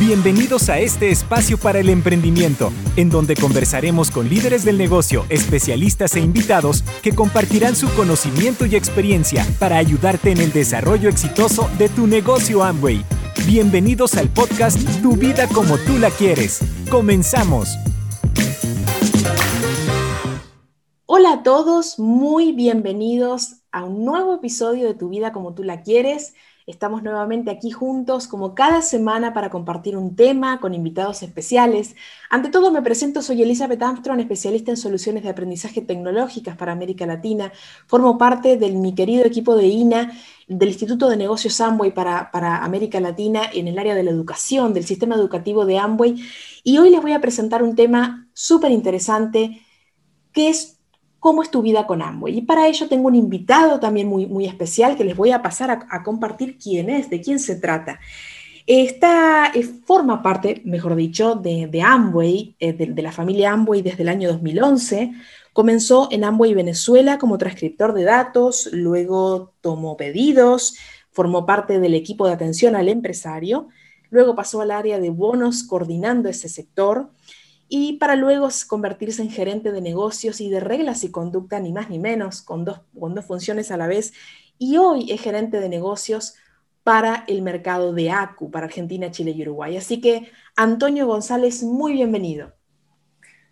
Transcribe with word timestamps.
Bienvenidos 0.00 0.70
a 0.70 0.78
este 0.78 1.10
espacio 1.10 1.58
para 1.58 1.78
el 1.78 1.90
emprendimiento, 1.90 2.72
en 2.96 3.10
donde 3.10 3.36
conversaremos 3.36 4.10
con 4.10 4.30
líderes 4.30 4.64
del 4.64 4.78
negocio, 4.78 5.26
especialistas 5.28 6.16
e 6.16 6.20
invitados 6.20 6.82
que 7.02 7.14
compartirán 7.14 7.76
su 7.76 7.86
conocimiento 7.94 8.64
y 8.64 8.76
experiencia 8.76 9.46
para 9.58 9.76
ayudarte 9.76 10.30
en 10.30 10.38
el 10.38 10.54
desarrollo 10.54 11.10
exitoso 11.10 11.68
de 11.76 11.90
tu 11.90 12.06
negocio 12.06 12.64
Amway. 12.64 13.04
Bienvenidos 13.46 14.14
al 14.14 14.30
podcast 14.30 14.78
Tu 15.02 15.16
vida 15.16 15.46
como 15.48 15.76
tú 15.76 15.98
la 15.98 16.08
quieres. 16.08 16.60
Comenzamos. 16.90 17.68
Hola 21.04 21.34
a 21.34 21.42
todos, 21.42 21.98
muy 21.98 22.52
bienvenidos 22.52 23.56
a 23.70 23.84
un 23.84 24.06
nuevo 24.06 24.36
episodio 24.36 24.86
de 24.86 24.94
Tu 24.94 25.10
vida 25.10 25.30
como 25.30 25.52
tú 25.52 25.62
la 25.62 25.82
quieres. 25.82 26.32
Estamos 26.70 27.02
nuevamente 27.02 27.50
aquí 27.50 27.72
juntos 27.72 28.28
como 28.28 28.54
cada 28.54 28.80
semana 28.80 29.34
para 29.34 29.50
compartir 29.50 29.96
un 29.96 30.14
tema 30.14 30.60
con 30.60 30.72
invitados 30.72 31.20
especiales. 31.24 31.96
Ante 32.30 32.48
todo 32.48 32.70
me 32.70 32.80
presento, 32.80 33.22
soy 33.22 33.42
Elizabeth 33.42 33.82
Armstrong, 33.82 34.20
especialista 34.20 34.70
en 34.70 34.76
soluciones 34.76 35.24
de 35.24 35.30
aprendizaje 35.30 35.80
tecnológicas 35.80 36.56
para 36.56 36.70
América 36.70 37.06
Latina. 37.06 37.52
Formo 37.88 38.16
parte 38.18 38.56
de 38.56 38.70
mi 38.70 38.94
querido 38.94 39.24
equipo 39.24 39.56
de 39.56 39.66
INA, 39.66 40.12
del 40.46 40.68
Instituto 40.68 41.08
de 41.08 41.16
Negocios 41.16 41.60
Amway 41.60 41.92
para, 41.92 42.30
para 42.30 42.64
América 42.64 43.00
Latina 43.00 43.42
en 43.52 43.66
el 43.66 43.76
área 43.76 43.96
de 43.96 44.04
la 44.04 44.12
educación, 44.12 44.72
del 44.72 44.84
sistema 44.84 45.16
educativo 45.16 45.66
de 45.66 45.76
Amway. 45.76 46.24
Y 46.62 46.78
hoy 46.78 46.90
les 46.90 47.02
voy 47.02 47.14
a 47.14 47.20
presentar 47.20 47.64
un 47.64 47.74
tema 47.74 48.28
súper 48.32 48.70
interesante 48.70 49.60
que 50.32 50.50
es 50.50 50.79
cómo 51.20 51.42
es 51.42 51.50
tu 51.50 51.62
vida 51.62 51.86
con 51.86 52.02
Amway. 52.02 52.38
Y 52.38 52.42
para 52.42 52.66
ello 52.66 52.88
tengo 52.88 53.06
un 53.06 53.14
invitado 53.14 53.78
también 53.78 54.08
muy, 54.08 54.26
muy 54.26 54.46
especial 54.46 54.96
que 54.96 55.04
les 55.04 55.16
voy 55.16 55.30
a 55.30 55.42
pasar 55.42 55.70
a, 55.88 56.02
compartir 56.02 56.58
quién 56.58 56.90
es, 56.90 57.10
de 57.10 57.20
quién 57.20 57.38
se 57.38 57.56
trata. 57.56 58.00
Esta 58.66 59.52
eh, 59.54 59.62
forma 59.62 60.22
parte, 60.22 60.62
mejor 60.64 60.96
dicho, 60.96 61.34
de, 61.34 61.82
Amway, 61.84 62.56
eh, 62.58 62.72
de, 62.72 63.02
la 63.02 63.12
familia 63.12 63.52
Amway 63.52 63.82
desde 63.82 64.02
el 64.02 64.08
año 64.08 64.28
2011. 64.30 65.12
Comenzó 65.52 66.08
en 66.10 66.24
Amway 66.24 66.54
Venezuela 66.54 67.18
como 67.18 67.38
transcriptor 67.38 67.92
de 67.92 68.04
datos, 68.04 68.70
luego 68.72 69.52
tomó 69.60 69.96
pedidos, 69.96 70.76
formó 71.10 71.44
parte 71.44 71.80
del 71.80 71.94
equipo 71.94 72.26
de 72.26 72.32
atención 72.32 72.76
al 72.76 72.88
empresario, 72.88 73.68
luego 74.10 74.34
pasó 74.34 74.60
al 74.60 74.70
área 74.70 75.00
de 75.00 75.10
bonos 75.10 75.64
coordinando 75.64 76.28
ese 76.28 76.48
sector 76.48 77.10
y 77.72 77.94
para 77.94 78.16
luego 78.16 78.48
convertirse 78.66 79.22
en 79.22 79.30
gerente 79.30 79.70
de 79.70 79.80
negocios 79.80 80.40
y 80.40 80.50
de 80.50 80.58
reglas 80.58 81.04
y 81.04 81.12
conducta, 81.12 81.60
ni 81.60 81.72
más 81.72 81.88
ni 81.88 82.00
menos, 82.00 82.42
con 82.42 82.64
dos, 82.64 82.80
con 82.98 83.14
dos 83.14 83.24
funciones 83.24 83.70
a 83.70 83.76
la 83.76 83.86
vez. 83.86 84.12
Y 84.58 84.76
hoy 84.76 85.12
es 85.12 85.22
gerente 85.22 85.60
de 85.60 85.68
negocios 85.68 86.34
para 86.82 87.24
el 87.28 87.42
mercado 87.42 87.92
de 87.92 88.10
ACU, 88.10 88.50
para 88.50 88.66
Argentina, 88.66 89.12
Chile 89.12 89.30
y 89.30 89.42
Uruguay. 89.42 89.76
Así 89.76 90.00
que, 90.00 90.32
Antonio 90.56 91.06
González, 91.06 91.62
muy 91.62 91.92
bienvenido. 91.92 92.52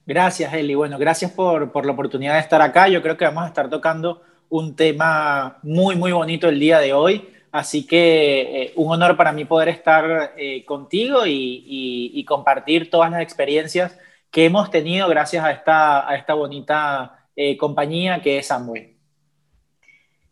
Gracias, 0.05 0.53
Eli. 0.53 0.75
Bueno, 0.75 0.99
gracias 0.99 1.31
por, 1.31 1.71
por 1.71 1.87
la 1.87 1.93
oportunidad 1.93 2.35
de 2.35 2.41
estar 2.41 2.61
acá. 2.61 2.89
Yo 2.89 3.01
creo 3.01 3.17
que 3.17 3.25
vamos 3.25 3.45
a 3.45 3.49
estar 3.49 3.71
tocando 3.71 4.23
un 4.49 4.75
tema 4.75 5.61
muy, 5.63 5.95
muy 5.95 6.11
bonito 6.11 6.49
el 6.49 6.59
día 6.59 6.81
de 6.81 6.93
hoy. 6.93 7.29
Así 7.51 7.87
que 7.87 8.63
eh, 8.63 8.73
un 8.77 8.93
honor 8.93 9.17
para 9.17 9.33
mí 9.33 9.45
poder 9.45 9.69
estar 9.69 10.35
eh, 10.37 10.65
contigo 10.65 11.23
y, 11.27 12.25
compartir 12.27 12.91
todas 12.91 13.11
las 13.11 13.23
experiencias 13.23 13.97
que 14.31 14.45
hemos 14.45 14.71
tenido 14.71 15.09
gracias 15.09 15.43
a 15.43 15.51
esta, 15.51 16.07
a 16.07 16.15
esta 16.15 16.35
bonita 16.35 17.27
eh, 17.35 17.57
compañía 17.57 18.21
que 18.21 18.39
es 18.39 18.51
Amway. 18.51 18.99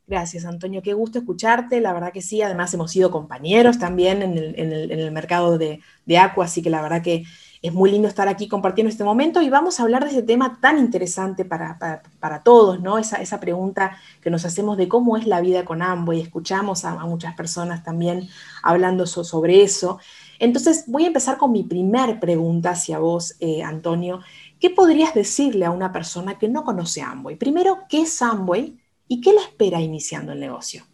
Gracias, 0.06 0.44
Antonio. 0.44 0.82
Qué 0.82 0.92
gusto 0.92 1.18
escucharte. 1.18 1.80
La 1.80 1.92
verdad 1.92 2.12
que 2.12 2.20
sí. 2.20 2.42
Además, 2.42 2.72
hemos 2.74 2.92
sido 2.92 3.10
compañeros 3.10 3.78
también 3.78 4.22
en 4.22 4.36
el, 4.36 4.54
en 4.58 4.72
el, 4.72 4.92
en 4.92 5.00
el 5.00 5.10
mercado 5.10 5.58
de, 5.58 5.80
de 6.04 6.18
Aqua, 6.18 6.44
así 6.44 6.62
que 6.62 6.70
la 6.70 6.82
verdad 6.82 7.02
que 7.02 7.24
es 7.66 7.74
muy 7.74 7.90
lindo 7.90 8.06
estar 8.08 8.28
aquí 8.28 8.48
compartiendo 8.48 8.90
este 8.90 9.04
momento 9.04 9.42
y 9.42 9.50
vamos 9.50 9.78
a 9.78 9.82
hablar 9.82 10.04
de 10.04 10.10
ese 10.10 10.22
tema 10.22 10.58
tan 10.60 10.78
interesante 10.78 11.44
para, 11.44 11.78
para, 11.78 12.02
para 12.20 12.42
todos, 12.42 12.80
¿no? 12.80 12.98
Esa, 12.98 13.20
esa, 13.20 13.40
pregunta 13.40 13.98
que 14.20 14.30
nos 14.30 14.44
hacemos 14.44 14.76
de 14.76 14.88
cómo 14.88 15.16
es 15.16 15.26
la 15.26 15.40
vida 15.40 15.64
con 15.64 15.82
Amway. 15.82 16.20
Escuchamos 16.20 16.84
a, 16.84 16.92
a 16.92 17.06
muchas 17.06 17.34
personas 17.34 17.82
también 17.82 18.28
hablando 18.62 19.06
sobre 19.06 19.62
eso. 19.62 19.98
Entonces, 20.38 20.84
voy 20.86 21.04
a 21.04 21.06
empezar 21.08 21.38
con 21.38 21.52
mi 21.52 21.62
primer 21.62 22.20
pregunta 22.20 22.70
hacia 22.70 22.98
vos, 22.98 23.36
eh, 23.40 23.62
Antonio. 23.62 24.20
¿Qué 24.60 24.70
podrías 24.70 25.14
decirle 25.14 25.64
a 25.64 25.70
una 25.70 25.92
persona 25.92 26.38
que 26.38 26.48
no 26.48 26.64
conoce 26.64 27.02
Amway? 27.02 27.36
Primero, 27.36 27.80
¿qué 27.88 28.02
es 28.02 28.22
Amway 28.22 28.78
y 29.08 29.20
qué 29.20 29.32
le 29.32 29.40
espera 29.40 29.80
iniciando 29.80 30.32
el 30.32 30.40
negocio? 30.40 30.84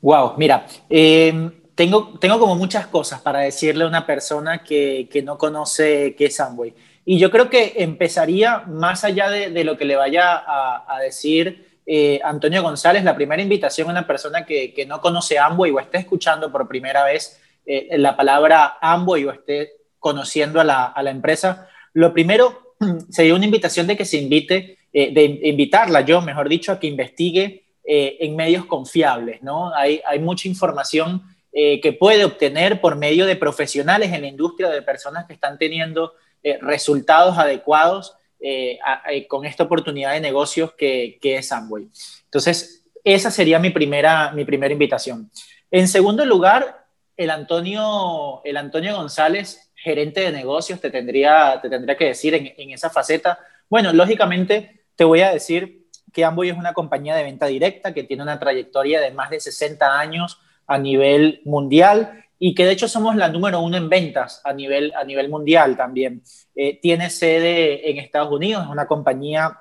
Wow, 0.00 0.34
mira, 0.36 0.66
eh, 0.88 1.50
tengo, 1.78 2.18
tengo 2.18 2.40
como 2.40 2.56
muchas 2.56 2.88
cosas 2.88 3.20
para 3.20 3.38
decirle 3.38 3.84
a 3.84 3.86
una 3.86 4.04
persona 4.04 4.64
que, 4.64 5.08
que, 5.08 5.22
no 5.22 5.38
conoce 5.38 6.16
qué 6.18 6.26
es 6.26 6.40
Amway. 6.40 6.74
Y 7.04 7.20
yo 7.20 7.30
creo 7.30 7.48
que 7.48 7.74
empezaría 7.76 8.64
más 8.66 9.04
allá 9.04 9.30
de, 9.30 9.50
de 9.50 9.62
lo 9.62 9.78
que 9.78 9.84
le 9.84 9.94
vaya 9.94 10.32
a, 10.34 10.84
a 10.92 10.98
decir 10.98 11.78
eh, 11.86 12.18
Antonio 12.24 12.64
González, 12.64 13.04
la 13.04 13.14
primera 13.14 13.40
invitación 13.40 13.86
a 13.86 13.92
una 13.92 14.08
persona 14.08 14.44
que, 14.44 14.74
que 14.74 14.86
no 14.86 15.00
conoce 15.00 15.38
Amway 15.38 15.70
o 15.70 15.78
esté 15.78 15.98
escuchando 15.98 16.50
por 16.50 16.66
primera 16.66 17.04
vez 17.04 17.40
eh, 17.64 17.96
la 17.96 18.16
palabra 18.16 18.78
Amway 18.80 19.26
o 19.26 19.30
esté 19.30 19.70
conociendo 20.00 20.60
a 20.60 20.64
la, 20.64 20.86
a 20.86 21.00
la, 21.04 21.12
empresa, 21.12 21.68
lo 21.92 22.12
primero 22.12 22.74
sería 23.08 23.36
una 23.36 23.44
invitación 23.44 23.86
de 23.86 23.96
que 23.96 24.04
se 24.04 24.16
invite, 24.16 24.78
eh, 24.92 25.14
de 25.14 25.24
invitarla 25.44 26.00
yo, 26.00 26.22
mejor 26.22 26.48
dicho, 26.48 26.72
a 26.72 26.80
que 26.80 26.88
investigue 26.88 27.66
eh, 27.84 28.16
en 28.18 28.34
medios 28.34 28.66
confiables, 28.66 29.44
¿no? 29.44 29.72
Hay, 29.72 30.00
hay 30.04 30.18
mucha 30.18 30.48
información 30.48 31.22
eh, 31.60 31.80
que 31.80 31.92
puede 31.92 32.24
obtener 32.24 32.80
por 32.80 32.94
medio 32.94 33.26
de 33.26 33.34
profesionales 33.34 34.12
en 34.12 34.20
la 34.20 34.28
industria, 34.28 34.68
de 34.68 34.80
personas 34.80 35.26
que 35.26 35.32
están 35.32 35.58
teniendo 35.58 36.14
eh, 36.44 36.56
resultados 36.62 37.36
adecuados 37.36 38.14
eh, 38.38 38.78
a, 38.84 39.02
con 39.26 39.44
esta 39.44 39.64
oportunidad 39.64 40.12
de 40.12 40.20
negocios 40.20 40.74
que, 40.74 41.18
que 41.20 41.38
es 41.38 41.50
Amway. 41.50 41.88
Entonces, 42.26 42.84
esa 43.02 43.32
sería 43.32 43.58
mi 43.58 43.70
primera, 43.70 44.30
mi 44.30 44.44
primera 44.44 44.72
invitación. 44.72 45.32
En 45.72 45.88
segundo 45.88 46.24
lugar, 46.24 46.86
el 47.16 47.28
Antonio, 47.28 48.40
el 48.44 48.56
Antonio 48.56 48.94
González, 48.94 49.72
gerente 49.74 50.20
de 50.20 50.30
negocios, 50.30 50.80
te 50.80 50.90
tendría, 50.90 51.58
te 51.60 51.68
tendría 51.68 51.96
que 51.96 52.04
decir 52.04 52.34
en, 52.34 52.54
en 52.56 52.70
esa 52.70 52.88
faceta. 52.88 53.36
Bueno, 53.68 53.92
lógicamente 53.92 54.84
te 54.94 55.02
voy 55.02 55.22
a 55.22 55.32
decir 55.32 55.88
que 56.12 56.24
Amway 56.24 56.50
es 56.50 56.56
una 56.56 56.72
compañía 56.72 57.16
de 57.16 57.24
venta 57.24 57.46
directa 57.46 57.92
que 57.92 58.04
tiene 58.04 58.22
una 58.22 58.38
trayectoria 58.38 59.00
de 59.00 59.10
más 59.10 59.30
de 59.30 59.40
60 59.40 59.98
años 59.98 60.38
a 60.68 60.78
nivel 60.78 61.40
mundial 61.44 62.24
y 62.38 62.54
que 62.54 62.64
de 62.64 62.72
hecho 62.72 62.86
somos 62.86 63.16
la 63.16 63.28
número 63.28 63.60
uno 63.60 63.76
en 63.76 63.88
ventas 63.88 64.40
a 64.44 64.52
nivel, 64.52 64.92
a 64.94 65.02
nivel 65.02 65.28
mundial 65.28 65.76
también. 65.76 66.22
Eh, 66.54 66.78
tiene 66.80 67.10
sede 67.10 67.90
en 67.90 67.98
Estados 67.98 68.30
Unidos, 68.30 68.64
es 68.64 68.70
una 68.70 68.86
compañía 68.86 69.58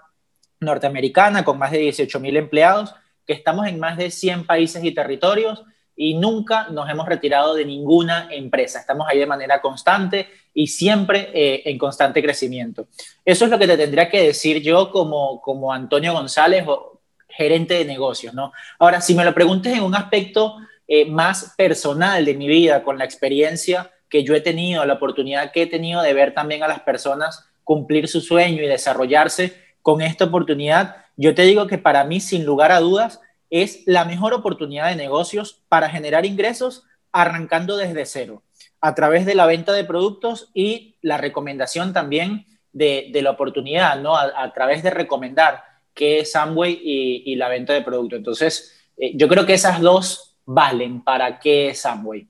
norteamericana 0.59 1.43
con 1.43 1.57
más 1.57 1.71
de 1.71 1.79
18 1.79 2.19
mil 2.19 2.37
empleados, 2.37 2.93
que 3.25 3.33
estamos 3.33 3.67
en 3.67 3.79
más 3.79 3.97
de 3.97 4.11
100 4.11 4.45
países 4.45 4.83
y 4.83 4.93
territorios 4.93 5.63
y 5.95 6.13
nunca 6.13 6.67
nos 6.69 6.87
hemos 6.89 7.07
retirado 7.07 7.55
de 7.55 7.65
ninguna 7.65 8.27
empresa. 8.31 8.79
Estamos 8.79 9.07
ahí 9.09 9.17
de 9.17 9.25
manera 9.25 9.59
constante 9.61 10.27
y 10.53 10.67
siempre 10.67 11.31
eh, 11.33 11.63
en 11.65 11.77
constante 11.77 12.21
crecimiento. 12.21 12.87
Eso 13.25 13.45
es 13.45 13.51
lo 13.51 13.57
que 13.57 13.65
te 13.65 13.77
tendría 13.77 14.07
que 14.07 14.21
decir 14.21 14.61
yo 14.61 14.91
como, 14.91 15.41
como 15.41 15.73
Antonio 15.73 16.13
González, 16.13 16.65
o 16.67 17.01
gerente 17.27 17.75
de 17.75 17.85
negocios, 17.85 18.33
¿no? 18.33 18.51
Ahora, 18.79 19.01
si 19.01 19.13
me 19.13 19.25
lo 19.25 19.33
preguntes 19.33 19.73
en 19.73 19.83
un 19.83 19.95
aspecto 19.95 20.57
eh, 20.87 21.05
más 21.05 21.53
personal 21.57 22.23
de 22.25 22.33
mi 22.33 22.47
vida, 22.47 22.83
con 22.83 22.97
la 22.97 23.05
experiencia 23.05 23.91
que 24.09 24.23
yo 24.23 24.35
he 24.35 24.41
tenido, 24.41 24.85
la 24.85 24.93
oportunidad 24.93 25.51
que 25.51 25.63
he 25.63 25.67
tenido 25.67 26.01
de 26.01 26.13
ver 26.13 26.33
también 26.33 26.63
a 26.63 26.67
las 26.67 26.79
personas 26.81 27.49
cumplir 27.63 28.07
su 28.07 28.21
sueño 28.21 28.63
y 28.63 28.67
desarrollarse 28.67 29.53
con 29.81 30.01
esta 30.01 30.25
oportunidad, 30.25 30.95
yo 31.17 31.35
te 31.35 31.43
digo 31.43 31.67
que 31.67 31.77
para 31.77 32.03
mí, 32.03 32.19
sin 32.19 32.45
lugar 32.45 32.71
a 32.71 32.79
dudas, 32.79 33.19
es 33.49 33.83
la 33.85 34.05
mejor 34.05 34.33
oportunidad 34.33 34.89
de 34.89 34.95
negocios 34.95 35.63
para 35.67 35.89
generar 35.89 36.25
ingresos 36.25 36.83
arrancando 37.11 37.77
desde 37.77 38.05
cero, 38.05 38.43
a 38.81 38.95
través 38.95 39.25
de 39.25 39.35
la 39.35 39.45
venta 39.45 39.73
de 39.73 39.83
productos 39.83 40.49
y 40.53 40.95
la 41.01 41.17
recomendación 41.17 41.93
también 41.93 42.45
de, 42.71 43.09
de 43.11 43.21
la 43.21 43.31
oportunidad, 43.31 43.99
¿no? 43.99 44.15
A, 44.15 44.53
través 44.53 44.83
de 44.83 44.89
recomendar 44.89 45.63
qué 45.93 46.19
es 46.19 46.35
Amway 46.35 46.79
y, 46.83 47.23
y 47.25 47.35
la 47.35 47.49
venta 47.49 47.73
de 47.73 47.81
productos. 47.81 48.17
Entonces, 48.17 48.77
eh, 48.97 49.13
yo 49.15 49.27
creo 49.27 49.45
que 49.45 49.53
esas 49.53 49.81
dos 49.81 50.26
valen 50.47 51.01
para 51.01 51.37
qué 51.37 51.69
es 51.69 51.85
Amway. 51.85 52.27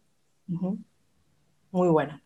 Muy 1.71 1.87
bueno. 1.87 2.19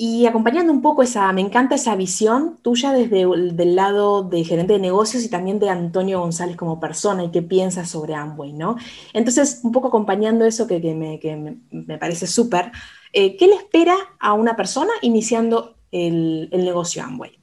Y 0.00 0.26
acompañando 0.26 0.72
un 0.72 0.80
poco 0.80 1.02
esa, 1.02 1.32
me 1.32 1.40
encanta 1.40 1.74
esa 1.74 1.96
visión 1.96 2.58
tuya 2.62 2.92
desde 2.92 3.22
el 3.22 3.56
del 3.56 3.74
lado 3.74 4.22
de 4.22 4.44
gerente 4.44 4.74
de 4.74 4.78
negocios 4.78 5.24
y 5.24 5.30
también 5.30 5.58
de 5.58 5.70
Antonio 5.70 6.20
González 6.20 6.56
como 6.56 6.78
persona 6.78 7.24
y 7.24 7.30
qué 7.32 7.42
piensas 7.42 7.90
sobre 7.90 8.14
Amway, 8.14 8.52
¿no? 8.52 8.76
Entonces, 9.12 9.60
un 9.64 9.72
poco 9.72 9.88
acompañando 9.88 10.44
eso 10.44 10.68
que, 10.68 10.80
que, 10.80 10.94
me, 10.94 11.18
que 11.18 11.34
me, 11.34 11.56
me, 11.72 11.98
parece 11.98 12.28
súper, 12.28 12.70
eh, 13.12 13.36
¿qué 13.36 13.48
le 13.48 13.56
espera 13.56 13.96
a 14.20 14.34
una 14.34 14.54
persona 14.54 14.92
iniciando 15.02 15.76
el, 15.90 16.48
el, 16.52 16.64
negocio 16.64 17.02
Amway? 17.02 17.36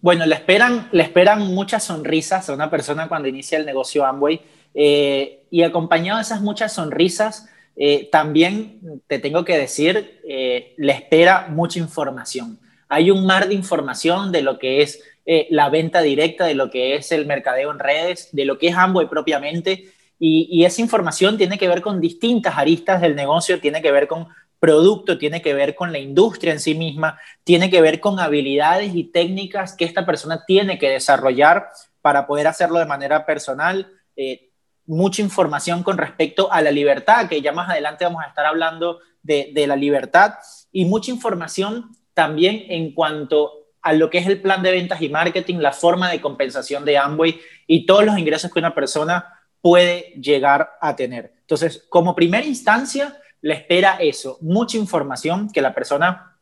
Bueno, 0.00 0.26
le 0.26 0.34
esperan, 0.34 0.88
le 0.90 1.04
esperan 1.04 1.54
muchas 1.54 1.84
sonrisas 1.84 2.48
a 2.50 2.54
una 2.54 2.68
persona 2.68 3.08
cuando 3.08 3.28
inicia 3.28 3.58
el 3.58 3.64
negocio 3.64 4.04
Amway. 4.04 4.40
Eh, 4.74 5.46
y 5.50 5.62
acompañado 5.62 6.18
de 6.18 6.22
esas 6.22 6.40
muchas 6.40 6.72
sonrisas, 6.72 7.48
eh, 7.76 8.08
también 8.10 8.80
te 9.06 9.18
tengo 9.18 9.44
que 9.44 9.56
decir, 9.56 10.20
eh, 10.28 10.74
le 10.76 10.92
espera 10.92 11.46
mucha 11.48 11.78
información. 11.78 12.58
Hay 12.88 13.10
un 13.10 13.24
mar 13.24 13.48
de 13.48 13.54
información 13.54 14.32
de 14.32 14.42
lo 14.42 14.58
que 14.58 14.82
es 14.82 15.02
la 15.48 15.70
venta 15.70 16.02
directa, 16.02 16.44
de 16.44 16.54
lo 16.54 16.70
que 16.70 16.96
es 16.96 17.10
el 17.10 17.24
mercadeo 17.24 17.70
en 17.70 17.78
redes, 17.78 18.28
de 18.32 18.44
lo 18.44 18.58
que 18.58 18.68
es 18.68 18.76
Amway 18.76 19.08
propiamente. 19.08 19.86
Y, 20.18 20.64
esa 20.66 20.82
información 20.82 21.38
tiene 21.38 21.56
que 21.56 21.66
ver 21.66 21.80
con 21.80 21.98
distintas 21.98 22.58
aristas 22.58 23.00
del 23.00 23.16
negocio, 23.16 23.58
tiene 23.58 23.80
que 23.80 23.90
ver 23.90 24.06
con 24.06 24.28
producto, 24.60 25.16
tiene 25.16 25.40
que 25.40 25.54
ver 25.54 25.74
con 25.74 25.92
la 25.92 25.98
industria 25.98 26.52
en 26.52 26.60
sí 26.60 26.74
misma, 26.74 27.18
tiene 27.42 27.70
que 27.70 27.80
ver 27.80 28.00
con 28.00 28.20
habilidades 28.20 28.94
y 28.94 29.04
técnicas 29.04 29.74
que 29.74 29.86
esta 29.86 30.04
persona 30.04 30.44
tiene 30.46 30.78
que 30.78 30.90
desarrollar 30.90 31.70
para 32.02 32.26
poder 32.26 32.46
hacerlo 32.46 32.78
de 32.78 32.86
manera 32.86 33.24
personal. 33.24 33.90
Mucha 34.86 35.22
información 35.22 35.82
con 35.82 35.98
respecto 35.98 36.52
a 36.52 36.60
la 36.60 36.70
libertad, 36.70 37.28
que 37.28 37.40
ya 37.40 37.52
más 37.52 37.70
adelante 37.70 38.04
vamos 38.04 38.22
a 38.24 38.28
estar 38.28 38.46
hablando 38.46 39.00
de, 39.22 39.50
de 39.54 39.66
la 39.66 39.76
libertad, 39.76 40.34
y 40.72 40.84
mucha 40.84 41.10
información 41.10 41.90
también 42.12 42.64
en 42.68 42.92
cuanto 42.92 43.64
a 43.82 43.92
lo 43.92 44.08
que 44.08 44.18
es 44.18 44.26
el 44.26 44.40
plan 44.40 44.62
de 44.62 44.72
ventas 44.72 45.02
y 45.02 45.08
marketing, 45.08 45.56
la 45.56 45.72
forma 45.72 46.10
de 46.10 46.20
compensación 46.20 46.84
de 46.84 46.96
Amway 46.96 47.38
y 47.66 47.84
todos 47.84 48.04
los 48.04 48.18
ingresos 48.18 48.50
que 48.50 48.58
una 48.58 48.74
persona 48.74 49.26
puede 49.60 50.14
llegar 50.20 50.72
a 50.80 50.96
tener. 50.96 51.34
Entonces, 51.40 51.84
como 51.88 52.14
primera 52.14 52.46
instancia, 52.46 53.18
le 53.42 53.52
espera 53.52 53.98
eso, 54.00 54.38
mucha 54.40 54.78
información 54.78 55.50
que 55.52 55.60
la 55.60 55.74
persona 55.74 56.34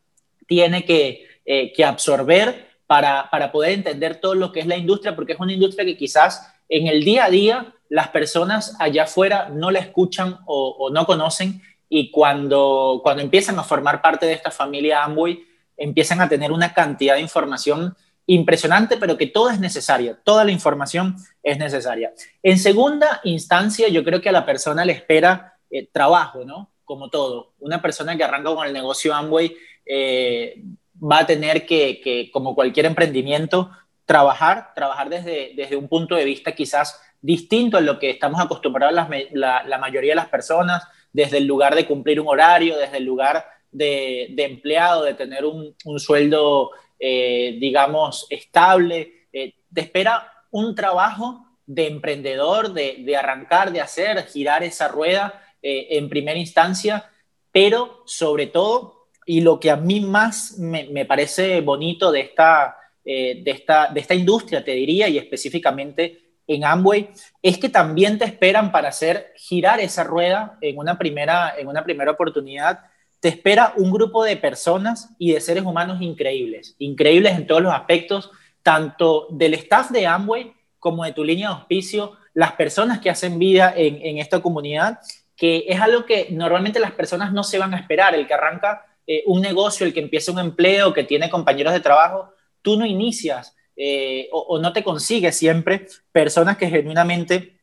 tiene 0.46 0.84
que, 0.84 1.26
eh, 1.44 1.72
absorber 1.84 2.68
para, 2.86 3.28
poder 3.50 3.72
entender 3.72 4.20
todo 4.20 4.36
lo 4.36 4.52
que 4.52 4.60
es 4.60 4.66
la 4.66 4.76
industria, 4.76 5.16
porque 5.16 5.32
es 5.32 5.40
una 5.40 5.52
industria 5.52 5.84
que 5.84 5.96
quizás 5.96 6.51
en 6.72 6.86
el 6.86 7.04
día 7.04 7.26
a 7.26 7.30
día 7.30 7.74
las 7.90 8.08
personas 8.08 8.74
allá 8.78 9.04
afuera 9.04 9.50
no 9.50 9.70
la 9.70 9.78
escuchan 9.78 10.38
o, 10.46 10.88
no 10.90 11.04
conocen 11.04 11.60
y 11.88 12.10
cuando, 12.10 13.00
cuando 13.02 13.22
empiezan 13.22 13.58
a 13.58 13.64
formar 13.64 14.00
parte 14.00 14.24
de 14.24 14.32
esta 14.32 14.50
familia 14.50 15.04
Amway, 15.04 15.44
empiezan 15.76 16.22
a 16.22 16.28
tener 16.28 16.50
una 16.50 16.72
cantidad 16.72 17.16
de 17.16 17.20
información 17.20 17.94
impresionante, 18.24 18.96
pero 18.96 19.18
que 19.18 19.26
toda 19.26 19.52
es 19.52 19.60
necesaria, 19.60 20.18
toda 20.24 20.44
la 20.44 20.52
información 20.52 21.16
es 21.42 21.58
necesaria. 21.58 22.14
En 22.42 22.58
segunda 22.58 23.20
instancia, 23.24 23.88
yo 23.88 24.02
creo 24.02 24.22
que 24.22 24.30
a 24.30 24.32
la 24.32 24.46
persona 24.46 24.86
le 24.86 24.94
espera 24.94 25.58
eh, 25.70 25.86
trabajo, 25.92 26.46
¿no? 26.46 26.70
Como 26.84 27.10
todo. 27.10 27.52
Una 27.58 27.82
persona 27.82 28.16
que 28.16 28.24
arranca 28.24 28.54
con 28.54 28.66
el 28.66 28.72
negocio 28.72 29.14
Amway 29.14 29.54
eh, 29.84 30.62
va 31.02 31.18
a 31.18 31.26
tener 31.26 31.66
que, 31.66 32.30
como 32.32 32.54
cualquier 32.54 32.86
emprendimiento, 32.86 33.70
trabajar, 34.04 34.72
trabajar 34.74 35.08
desde, 35.08 35.52
desde 35.56 35.76
un 35.76 35.88
punto 35.88 36.14
de 36.14 36.24
vista 36.24 36.52
quizás 36.52 37.00
distinto 37.20 37.76
a 37.76 37.80
lo 37.80 37.98
que 37.98 38.10
estamos 38.10 38.40
acostumbrados 38.40 39.08
la, 39.32 39.78
mayoría 39.80 40.12
de 40.12 40.16
las 40.16 40.28
personas, 40.28 40.82
desde 41.12 41.38
el 41.38 41.46
lugar 41.46 41.74
de 41.74 41.86
cumplir 41.86 42.20
un 42.20 42.28
horario, 42.28 42.76
desde 42.76 42.96
el 42.96 43.04
lugar 43.04 43.46
de, 43.70 44.34
empleado, 44.36 45.04
de 45.04 45.14
tener 45.14 45.44
un, 45.44 45.74
sueldo, 45.98 46.72
eh, 46.98 47.56
digamos, 47.60 48.26
estable. 48.28 49.28
Eh, 49.32 49.54
te 49.72 49.82
espera 49.82 50.30
un 50.50 50.74
trabajo 50.74 51.46
de 51.64 51.86
emprendedor, 51.86 52.72
de, 52.72 53.16
arrancar, 53.16 53.72
de 53.72 53.80
hacer, 53.80 54.26
girar 54.26 54.62
esa 54.64 54.88
rueda 54.88 55.42
eh, 55.62 55.88
en 55.90 56.08
primera 56.08 56.38
instancia, 56.38 57.08
pero 57.52 58.02
sobre 58.04 58.46
todo, 58.48 59.08
y 59.26 59.42
lo 59.42 59.60
que 59.60 59.70
a 59.70 59.76
mí 59.76 60.00
más 60.00 60.58
me, 60.58 61.04
parece 61.04 61.60
bonito 61.60 62.10
de 62.10 62.20
esta, 62.20 62.76
de, 63.04 63.42
esta, 63.46 63.88
de 63.88 64.00
esta 64.00 64.14
industria, 64.14 64.64
te 64.64 64.72
diría, 64.72 65.08
y 65.08 65.18
específicamente 65.18 66.22
en 66.46 66.64
Amway, 66.64 67.10
es 67.40 67.58
que 67.58 67.68
también 67.68 68.18
te 68.18 68.24
esperan 68.24 68.72
para 68.72 68.88
hacer 68.88 69.32
girar 69.36 69.80
esa 69.80 70.04
rueda 70.04 70.58
en 70.60 70.78
una 70.78 70.98
primera, 70.98 71.54
en 71.56 71.68
una 71.68 71.84
primera 71.84 72.12
oportunidad. 72.12 72.80
Te 73.20 73.28
espera 73.28 73.72
un 73.76 73.92
grupo 73.92 74.24
de 74.24 74.36
personas 74.36 75.10
y 75.18 75.32
de 75.32 75.40
seres 75.40 75.64
humanos 75.64 76.02
increíbles, 76.02 76.74
increíbles 76.78 77.36
en 77.36 77.46
todos 77.46 77.62
los 77.62 77.72
aspectos, 77.72 78.30
tanto 78.62 79.28
del 79.30 79.54
staff 79.54 79.90
de 79.90 80.06
Amway 80.06 80.52
como 80.78 81.04
de 81.04 81.12
tu 81.12 81.24
línea 81.24 81.48
de 81.48 81.54
auspicio, 81.54 82.16
las 82.34 82.52
personas 82.52 82.98
que 83.00 83.10
hacen 83.10 83.38
vida 83.38 83.72
en, 83.76 84.18
esta 84.18 84.40
comunidad, 84.40 84.98
que 85.36 85.64
es 85.68 85.80
algo 85.80 86.06
que 86.06 86.28
normalmente 86.30 86.80
las 86.80 86.92
personas 86.92 87.32
no 87.32 87.44
se 87.44 87.58
van 87.58 87.74
a 87.74 87.78
esperar, 87.78 88.14
el 88.14 88.26
que 88.26 88.34
arranca 88.34 88.86
eh, 89.06 89.22
un 89.26 89.40
negocio, 89.40 89.86
el 89.86 89.92
que 89.92 90.00
empieza 90.00 90.32
un 90.32 90.38
empleo, 90.38 90.92
que 90.92 91.04
tiene 91.04 91.30
compañeros 91.30 91.72
de 91.72 91.80
trabajo, 91.80 92.32
tú 92.62 92.76
no 92.76 92.86
inicias 92.86 93.54
eh, 93.76 94.28
o, 94.32 94.40
o 94.40 94.58
no 94.58 94.72
te 94.72 94.84
consigues 94.84 95.36
siempre 95.36 95.86
personas 96.12 96.56
que 96.56 96.68
genuinamente 96.68 97.60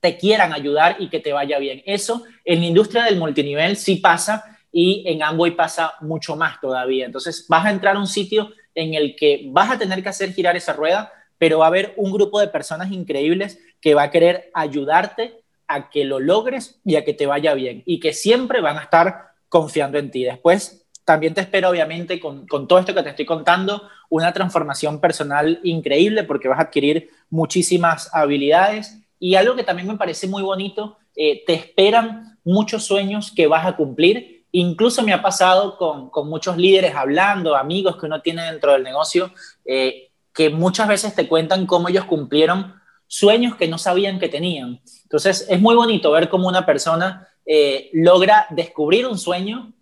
te 0.00 0.16
quieran 0.16 0.52
ayudar 0.52 0.96
y 0.98 1.08
que 1.08 1.20
te 1.20 1.32
vaya 1.32 1.58
bien. 1.58 1.82
Eso 1.86 2.24
en 2.44 2.60
la 2.60 2.66
industria 2.66 3.04
del 3.04 3.18
multinivel 3.18 3.76
sí 3.76 3.96
pasa 3.96 4.58
y 4.72 5.04
en 5.06 5.22
Amway 5.22 5.52
pasa 5.52 5.94
mucho 6.00 6.36
más 6.36 6.60
todavía. 6.60 7.06
Entonces 7.06 7.46
vas 7.48 7.66
a 7.66 7.70
entrar 7.70 7.96
a 7.96 8.00
un 8.00 8.06
sitio 8.06 8.50
en 8.74 8.94
el 8.94 9.16
que 9.16 9.42
vas 9.46 9.70
a 9.70 9.78
tener 9.78 10.02
que 10.02 10.08
hacer 10.08 10.32
girar 10.32 10.56
esa 10.56 10.72
rueda, 10.72 11.12
pero 11.38 11.58
va 11.58 11.66
a 11.66 11.68
haber 11.68 11.94
un 11.96 12.12
grupo 12.12 12.40
de 12.40 12.48
personas 12.48 12.92
increíbles 12.92 13.58
que 13.80 13.94
va 13.94 14.04
a 14.04 14.10
querer 14.10 14.50
ayudarte 14.54 15.42
a 15.66 15.90
que 15.90 16.04
lo 16.04 16.20
logres 16.20 16.80
y 16.84 16.96
a 16.96 17.04
que 17.04 17.14
te 17.14 17.26
vaya 17.26 17.54
bien 17.54 17.82
y 17.86 18.00
que 18.00 18.12
siempre 18.12 18.60
van 18.60 18.78
a 18.78 18.82
estar 18.82 19.30
confiando 19.48 19.98
en 19.98 20.10
ti. 20.10 20.24
Después 20.24 20.86
también 21.10 21.34
te 21.34 21.40
espero, 21.40 21.70
obviamente, 21.70 22.20
con, 22.20 22.46
todo 22.46 22.78
esto 22.78 22.94
que 22.94 23.02
te 23.02 23.10
estoy 23.10 23.26
contando, 23.26 23.88
una 24.08 24.32
transformación 24.32 25.00
personal 25.00 25.58
increíble 25.64 26.22
porque 26.22 26.46
vas 26.46 26.60
a 26.60 26.62
adquirir 26.62 27.10
muchísimas 27.30 28.08
habilidades 28.14 28.98
y 29.18 29.34
algo 29.34 29.56
que 29.56 29.64
también 29.64 29.88
me 29.88 29.96
parece 29.96 30.28
muy 30.28 30.42
bonito, 30.42 30.98
eh, 31.16 31.42
te 31.44 31.54
esperan 31.54 32.38
muchos 32.44 32.84
sueños 32.84 33.32
que 33.32 33.48
vas 33.48 33.66
a 33.66 33.74
cumplir 33.76 34.40
Incluso 34.52 35.02
me 35.02 35.12
ha 35.12 35.22
pasado 35.22 35.76
con, 35.76 36.28
muchos 36.28 36.56
líderes 36.56 36.94
hablando, 36.94 37.56
amigos 37.56 37.96
que 37.96 38.06
uno 38.06 38.20
tiene 38.20 38.42
dentro 38.44 38.72
del 38.72 38.82
negocio, 38.82 39.32
eh, 39.64 40.10
que 40.32 40.50
muchas 40.50 40.88
veces 40.88 41.14
te 41.14 41.28
cuentan 41.28 41.66
cómo 41.66 41.88
ellos 41.88 42.04
cumplieron 42.04 42.74
sueños 43.06 43.56
que 43.56 43.68
no 43.68 43.78
sabían 43.78 44.18
que 44.18 44.28
tenían. 44.28 44.80
Entonces, 45.02 45.46
es 45.48 45.60
muy 45.60 45.76
bonito 45.76 46.10
ver 46.10 46.28
cómo 46.28 46.48
una 46.48 46.66
persona 46.66 47.28
eh, 47.46 47.90
logra 47.92 48.46
descubrir 48.50 49.06
un 49.06 49.18
sueño 49.18 49.72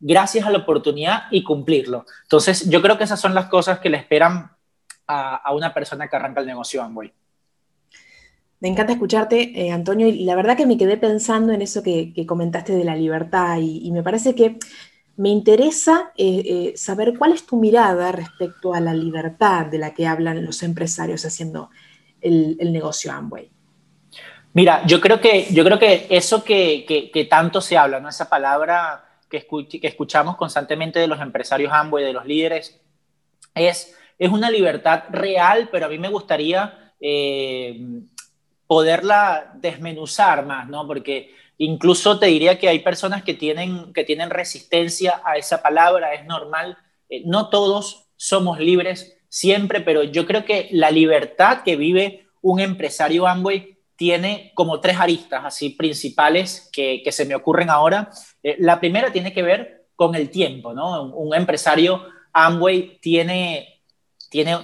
gracias 0.00 0.46
a 0.46 0.50
la 0.50 0.58
oportunidad 0.58 1.24
y 1.30 1.42
cumplirlo. 1.42 2.06
Entonces, 2.22 2.68
yo 2.68 2.80
creo 2.82 2.98
que 2.98 3.04
esas 3.04 3.20
son 3.20 3.34
las 3.34 3.46
cosas 3.46 3.78
que 3.80 3.90
le 3.90 3.98
esperan 3.98 4.50
a, 5.06 5.36
a 5.36 5.52
una 5.52 5.72
persona 5.72 6.08
que 6.08 6.16
arranca 6.16 6.40
el 6.40 6.46
negocio 6.46 6.82
Amway. 6.82 7.12
Me 8.60 8.68
encanta 8.68 8.92
escucharte, 8.92 9.66
eh, 9.66 9.70
Antonio, 9.70 10.08
y 10.08 10.24
la 10.24 10.34
verdad 10.34 10.56
que 10.56 10.66
me 10.66 10.76
quedé 10.76 10.96
pensando 10.96 11.52
en 11.52 11.62
eso 11.62 11.82
que, 11.82 12.12
comentaste 12.26 12.72
de 12.72 12.84
la 12.84 12.96
libertad 12.96 13.58
y, 13.60 13.90
me 13.92 14.02
parece 14.02 14.34
que 14.34 14.58
me 15.16 15.28
interesa 15.28 16.12
eh, 16.16 16.42
eh, 16.44 16.72
saber 16.76 17.16
cuál 17.16 17.32
es 17.32 17.46
tu 17.46 17.56
mirada 17.56 18.10
respecto 18.10 18.74
a 18.74 18.80
la 18.80 18.94
libertad 18.94 19.66
de 19.66 19.78
la 19.78 19.94
que 19.94 20.06
hablan 20.06 20.44
los 20.44 20.62
empresarios 20.62 21.24
haciendo 21.24 21.70
el, 22.20 22.56
negocio 22.72 23.12
Amway. 23.12 23.48
Mira, 24.54 24.84
yo 24.86 25.00
creo 25.00 25.20
que, 25.20 25.46
yo 25.52 25.64
creo 25.64 25.78
que 25.78 26.08
eso 26.10 26.42
que, 26.42 27.28
tanto 27.30 27.60
se 27.60 27.76
habla, 27.76 28.00
¿no? 28.00 28.08
esa 28.08 28.28
palabra 28.28 29.04
que, 29.28 29.46
escuchamos 29.82 30.36
constantemente 30.36 30.98
de 30.98 31.06
los 31.06 31.20
empresarios 31.20 31.72
Amway, 31.72 32.04
de 32.04 32.12
los 32.12 32.26
líderes, 32.26 32.80
es, 33.54 33.96
es 34.18 34.30
una 34.30 34.50
libertad 34.50 35.04
real, 35.10 35.68
pero 35.70 35.86
a 35.86 35.88
mí 35.88 35.98
me 35.98 36.08
gustaría 36.08 36.92
poderla 38.68 39.52
desmenuzar 39.54 40.44
más, 40.44 40.68
¿no? 40.68 40.86
Porque 40.86 41.34
incluso 41.56 42.18
te 42.18 42.26
diría 42.26 42.58
que 42.58 42.68
hay 42.68 42.80
personas 42.80 43.24
que 43.24 43.34
tienen, 43.34 43.92
que 43.92 44.04
tienen 44.04 44.30
resistencia 44.30 45.22
a 45.24 45.36
esa 45.36 45.62
palabra, 45.62 46.14
es 46.14 46.24
normal. 46.26 46.76
Eh, 47.08 47.22
no 47.24 47.48
todos 47.48 48.10
somos 48.16 48.60
libres 48.60 49.16
siempre, 49.28 49.80
pero 49.80 50.04
yo 50.04 50.26
creo 50.26 50.44
que 50.44 50.68
la 50.70 50.90
libertad 50.90 51.62
que 51.62 51.76
vive 51.76 52.28
un 52.42 52.60
empresario 52.60 53.26
Amway 53.26 53.77
tiene 53.98 54.52
como 54.54 54.80
tres 54.80 54.96
aristas 54.96 55.44
así 55.44 55.70
principales 55.70 56.70
que, 56.72 57.02
se 57.10 57.24
me 57.24 57.34
ocurren 57.34 57.68
ahora. 57.68 58.10
Eh, 58.44 58.54
la 58.60 58.78
primera 58.78 59.10
tiene 59.10 59.32
que 59.32 59.42
ver 59.42 59.88
con 59.96 60.14
el 60.14 60.30
tiempo, 60.30 60.72
¿no? 60.72 61.02
Un, 61.02 61.12
un 61.14 61.34
empresario 61.34 62.06
Amway 62.32 63.00
tiene, 63.00 63.82
tiene 64.30 64.56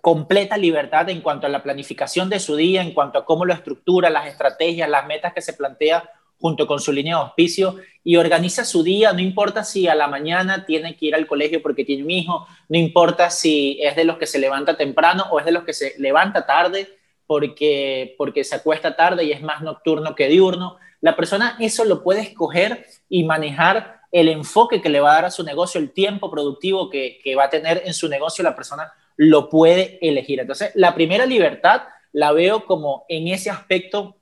completa 0.00 0.56
libertad 0.56 1.10
en 1.10 1.20
cuanto 1.20 1.46
a 1.46 1.50
la 1.50 1.62
planificación 1.62 2.30
de 2.30 2.40
su 2.40 2.56
día, 2.56 2.80
en 2.80 2.94
cuanto 2.94 3.18
a 3.18 3.26
cómo 3.26 3.44
lo 3.44 3.52
estructura, 3.52 4.08
las 4.08 4.26
estrategias, 4.26 4.88
las 4.88 5.06
metas 5.06 5.34
que 5.34 5.42
se 5.42 5.52
plantea 5.52 6.08
junto 6.40 6.66
con 6.66 6.80
su 6.80 6.92
línea 6.92 7.16
de 7.16 7.22
auspicio 7.24 7.76
y 8.02 8.16
organiza 8.16 8.64
su 8.64 8.82
día, 8.82 9.12
no 9.12 9.20
importa 9.20 9.64
si 9.64 9.86
a 9.86 9.94
la 9.94 10.08
mañana 10.08 10.64
tiene 10.64 10.96
que 10.96 11.06
ir 11.06 11.14
al 11.14 11.26
colegio 11.26 11.60
porque 11.60 11.84
tiene 11.84 12.04
un 12.04 12.10
hijo, 12.10 12.46
no 12.70 12.78
importa 12.78 13.28
si 13.28 13.78
es 13.82 13.94
de 13.96 14.04
los 14.04 14.16
que 14.16 14.26
se 14.26 14.38
levanta 14.38 14.78
temprano 14.78 15.26
o 15.30 15.40
es 15.40 15.44
de 15.44 15.52
los 15.52 15.62
que 15.62 15.74
se 15.74 15.94
levanta 15.98 16.46
tarde 16.46 16.88
porque, 17.26 18.14
porque 18.18 18.44
se 18.44 18.56
acuesta 18.56 18.96
tarde 18.96 19.24
y 19.24 19.32
es 19.32 19.42
más 19.42 19.62
nocturno 19.62 20.14
que 20.14 20.28
diurno. 20.28 20.76
La 21.00 21.16
persona 21.16 21.56
eso 21.60 21.84
lo 21.84 22.02
puede 22.02 22.20
escoger 22.20 22.86
y 23.08 23.24
manejar 23.24 24.00
el 24.12 24.28
enfoque 24.28 24.82
que 24.82 24.90
le 24.90 25.00
va 25.00 25.12
a 25.12 25.14
dar 25.14 25.24
a 25.26 25.30
su 25.30 25.42
negocio, 25.42 25.80
el 25.80 25.92
tiempo 25.92 26.30
productivo 26.30 26.90
que, 26.90 27.18
que 27.24 27.34
va 27.34 27.44
a 27.44 27.50
tener 27.50 27.82
en 27.86 27.94
su 27.94 28.08
negocio 28.08 28.44
la 28.44 28.54
persona 28.54 28.92
lo 29.16 29.48
puede 29.48 29.98
elegir. 30.06 30.40
Entonces, 30.40 30.72
la 30.74 30.94
primera 30.94 31.26
libertad 31.26 31.82
la 32.12 32.32
veo 32.32 32.66
como 32.66 33.04
en 33.08 33.28
ese 33.28 33.50
aspecto 33.50 34.16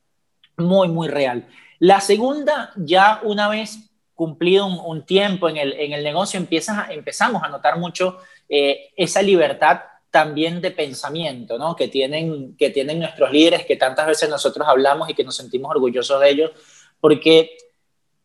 muy, 0.56 0.88
muy 0.88 1.08
real. 1.08 1.48
La 1.78 2.00
segunda, 2.00 2.72
ya 2.76 3.20
una 3.24 3.48
vez 3.48 3.90
cumplido 4.14 4.66
un, 4.66 5.06
tiempo 5.06 5.48
en 5.48 5.56
el, 5.56 5.72
en 5.72 5.94
el 5.94 6.04
negocio, 6.04 6.38
empiezas 6.38 6.90
empezamos 6.90 7.42
a 7.42 7.48
notar 7.48 7.78
mucho 7.78 8.18
eh, 8.50 8.90
esa 8.96 9.22
libertad 9.22 9.80
también 10.10 10.60
de 10.60 10.70
pensamiento 10.70 11.58
¿no? 11.58 11.76
que, 11.76 11.88
tienen, 11.88 12.56
que 12.56 12.70
tienen 12.70 12.98
nuestros 12.98 13.30
líderes, 13.30 13.64
que 13.64 13.76
tantas 13.76 14.06
veces 14.06 14.28
nosotros 14.28 14.66
hablamos 14.68 15.08
y 15.08 15.14
que 15.14 15.24
nos 15.24 15.36
sentimos 15.36 15.70
orgullosos 15.70 16.20
de 16.20 16.30
ellos, 16.30 16.50
porque 17.00 17.56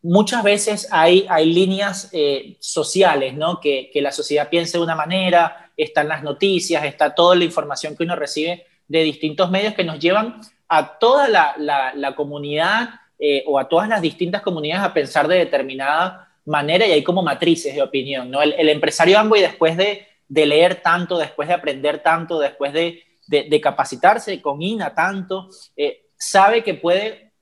muchas 0.02 0.42
veces 0.42 0.88
hay, 0.90 1.26
hay 1.28 1.52
líneas 1.52 2.10
eh, 2.12 2.56
sociales, 2.60 3.34
¿no? 3.34 3.60
Que, 3.60 3.90
que, 3.92 4.00
la 4.00 4.12
sociedad 4.12 4.48
piense 4.48 4.78
de 4.78 4.84
una 4.84 4.94
manera, 4.94 5.72
están 5.76 6.08
las 6.08 6.22
noticias, 6.22 6.84
está 6.84 7.14
toda 7.14 7.34
la 7.36 7.44
información 7.44 7.96
que 7.96 8.04
uno 8.04 8.16
recibe 8.16 8.66
de 8.88 9.02
distintos 9.02 9.50
medios 9.50 9.74
que 9.74 9.84
nos 9.84 9.98
llevan 9.98 10.40
a 10.68 10.98
toda 10.98 11.28
la, 11.28 11.54
la, 11.94 12.14
comunidad 12.14 12.88
eh, 13.18 13.44
o 13.46 13.58
a 13.58 13.68
todas 13.68 13.88
las 13.88 14.02
distintas 14.02 14.42
comunidades 14.42 14.84
a 14.84 14.94
pensar 14.94 15.26
de 15.28 15.38
determinada 15.38 16.32
manera 16.44 16.86
y 16.86 16.92
hay 16.92 17.02
como 17.02 17.22
matrices 17.22 17.74
de 17.74 17.82
opinión, 17.82 18.30
¿no? 18.30 18.42
El, 18.42 18.52
el 18.52 18.68
empresario 18.68 19.18
Amway 19.18 19.42
después 19.42 19.76
de, 19.76 20.06
de, 20.28 20.46
leer 20.46 20.82
tanto, 20.82 21.18
después 21.18 21.48
de 21.48 21.54
aprender 21.54 22.02
tanto, 22.02 22.38
después 22.38 22.72
de, 22.72 23.02
de, 23.26 23.60
capacitarse 23.60 24.40
con 24.40 24.62
INA 24.62 24.94
tanto, 24.94 25.48
eh, 25.76 26.06
sabe 26.18 26.62
que 26.62 26.74
puede 26.74 27.32